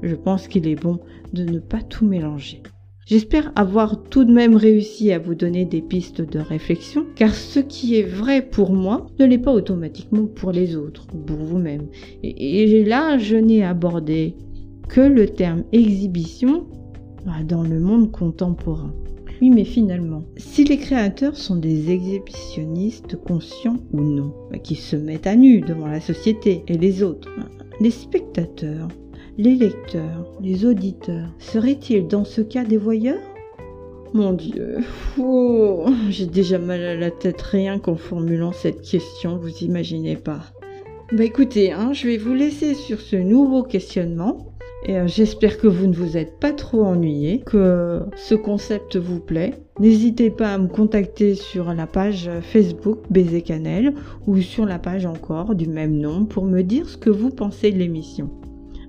je 0.02 0.16
pense 0.16 0.48
qu'il 0.48 0.68
est 0.68 0.82
bon 0.82 1.00
de 1.34 1.44
ne 1.44 1.60
pas 1.60 1.82
tout 1.82 2.06
mélanger. 2.06 2.62
J'espère 3.08 3.52
avoir 3.56 4.04
tout 4.04 4.24
de 4.24 4.32
même 4.32 4.56
réussi 4.56 5.12
à 5.12 5.20
vous 5.20 5.36
donner 5.36 5.66
des 5.66 5.82
pistes 5.82 6.22
de 6.22 6.40
réflexion, 6.40 7.06
car 7.16 7.34
ce 7.34 7.60
qui 7.60 7.96
est 7.96 8.04
vrai 8.04 8.42
pour 8.42 8.72
moi 8.72 9.08
ne 9.20 9.26
l'est 9.26 9.38
pas 9.38 9.54
automatiquement 9.54 10.28
pour 10.28 10.52
les 10.52 10.76
autres, 10.76 11.08
pour 11.08 11.38
vous-même. 11.38 11.88
Et, 12.24 12.86
là, 12.86 13.18
je 13.18 13.36
n'ai 13.36 13.66
abordé 13.66 14.36
que 14.88 15.02
le 15.02 15.28
terme 15.28 15.64
exhibition 15.74 16.68
bah, 17.26 17.44
dans 17.46 17.64
le 17.64 17.80
monde 17.80 18.12
contemporain. 18.12 18.94
Oui, 19.42 19.50
mais 19.50 19.66
finalement, 19.66 20.24
si 20.38 20.64
les 20.64 20.78
créateurs 20.78 21.36
sont 21.36 21.56
des 21.56 21.92
exhibitionnistes 21.92 23.16
conscients 23.16 23.80
ou 23.92 24.02
non, 24.02 24.34
bah, 24.52 24.60
qui 24.60 24.76
se 24.76 24.96
mettent 24.96 25.28
à 25.28 25.36
nu 25.36 25.62
devant 25.62 25.88
la 25.88 26.00
société 26.00 26.64
et 26.68 26.78
les 26.78 27.02
autres, 27.02 27.28
bah, 27.36 27.50
les 27.80 27.90
spectateurs 27.92 28.88
les 29.42 29.56
lecteurs, 29.56 30.32
les 30.40 30.66
auditeurs, 30.66 31.28
seraient-ils 31.40 32.08
dans 32.08 32.26
ce 32.26 32.42
cas 32.42 32.64
des 32.64 32.78
voyeurs? 32.78 33.18
Mon 34.14 34.34
Dieu, 34.34 34.78
oh, 35.20 35.88
j'ai 36.10 36.28
déjà 36.28 36.60
mal 36.60 36.84
à 36.84 36.96
la 36.96 37.10
tête 37.10 37.42
rien 37.42 37.80
qu'en 37.80 37.96
formulant 37.96 38.52
cette 38.52 38.84
question, 38.84 39.38
vous 39.38 39.64
imaginez 39.64 40.16
pas. 40.16 40.42
Bah 41.12 41.24
écoutez, 41.24 41.72
hein, 41.72 41.92
je 41.92 42.08
vais 42.08 42.18
vous 42.18 42.36
laisser 42.36 42.76
sur 42.76 43.02
ce 43.02 43.16
nouveau 43.16 43.64
questionnement. 43.64 44.54
Et 44.86 44.98
euh, 44.98 45.08
j'espère 45.08 45.58
que 45.58 45.68
vous 45.68 45.88
ne 45.88 45.94
vous 45.94 46.18
êtes 46.18 46.40
pas 46.40 46.54
trop 46.54 46.84
ennuyé, 46.84 47.42
que 47.44 48.02
ce 48.16 48.36
concept 48.36 48.96
vous 48.96 49.20
plaît. 49.20 49.56
N'hésitez 49.80 50.30
pas 50.30 50.54
à 50.54 50.58
me 50.60 50.68
contacter 50.68 51.34
sur 51.34 51.74
la 51.74 51.88
page 51.88 52.30
Facebook 52.42 53.00
Baiser 53.10 53.42
Cannelle 53.42 53.96
ou 54.28 54.40
sur 54.42 54.68
la 54.68 54.78
page 54.78 55.08
encore 55.08 55.56
du 55.56 55.68
même 55.68 55.98
nom 55.98 56.26
pour 56.26 56.46
me 56.46 56.62
dire 56.62 56.88
ce 56.88 56.98
que 56.98 57.10
vous 57.10 57.30
pensez 57.30 57.72
de 57.72 57.80
l'émission. 57.80 58.30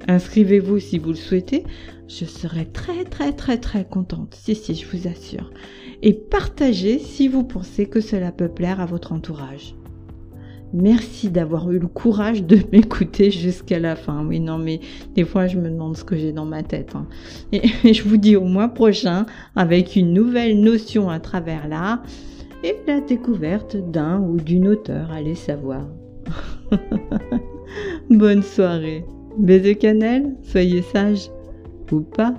Inscrivez-vous 0.08 0.78
si 0.78 0.98
vous 0.98 1.10
le 1.10 1.14
souhaitez. 1.14 1.64
Je 2.08 2.24
serai 2.24 2.66
très 2.66 3.04
très 3.04 3.32
très 3.32 3.58
très 3.58 3.84
contente. 3.84 4.36
Si 4.38 4.54
si, 4.54 4.74
je 4.74 4.86
vous 4.86 5.08
assure. 5.08 5.50
Et 6.02 6.12
partagez 6.12 6.98
si 6.98 7.28
vous 7.28 7.44
pensez 7.44 7.86
que 7.86 8.00
cela 8.00 8.32
peut 8.32 8.48
plaire 8.48 8.80
à 8.80 8.86
votre 8.86 9.12
entourage. 9.12 9.74
Merci 10.74 11.30
d'avoir 11.30 11.70
eu 11.70 11.78
le 11.78 11.86
courage 11.86 12.42
de 12.44 12.58
m'écouter 12.72 13.30
jusqu'à 13.30 13.78
la 13.78 13.94
fin. 13.94 14.26
Oui, 14.26 14.40
non, 14.40 14.58
mais 14.58 14.80
des 15.14 15.24
fois, 15.24 15.46
je 15.46 15.58
me 15.58 15.68
demande 15.68 15.96
ce 15.96 16.04
que 16.04 16.16
j'ai 16.16 16.32
dans 16.32 16.46
ma 16.46 16.62
tête. 16.62 16.94
Hein. 16.94 17.06
Et, 17.52 17.62
je 17.92 18.02
vous 18.02 18.16
dis 18.16 18.36
au 18.36 18.44
mois 18.44 18.68
prochain 18.68 19.26
avec 19.54 19.96
une 19.96 20.12
nouvelle 20.12 20.60
notion 20.60 21.10
à 21.10 21.20
travers 21.20 21.68
l'art 21.68 22.02
et 22.64 22.76
la 22.86 23.00
découverte 23.00 23.76
d'un 23.76 24.20
ou 24.20 24.36
d'une 24.36 24.68
auteur, 24.68 25.10
allez 25.12 25.34
savoir. 25.34 25.86
Bonne 28.10 28.42
soirée. 28.42 29.04
Baiser 29.38 29.76
cannelle, 29.76 30.36
soyez 30.42 30.82
sage 30.82 31.30
ou 31.90 32.00
pas. 32.00 32.34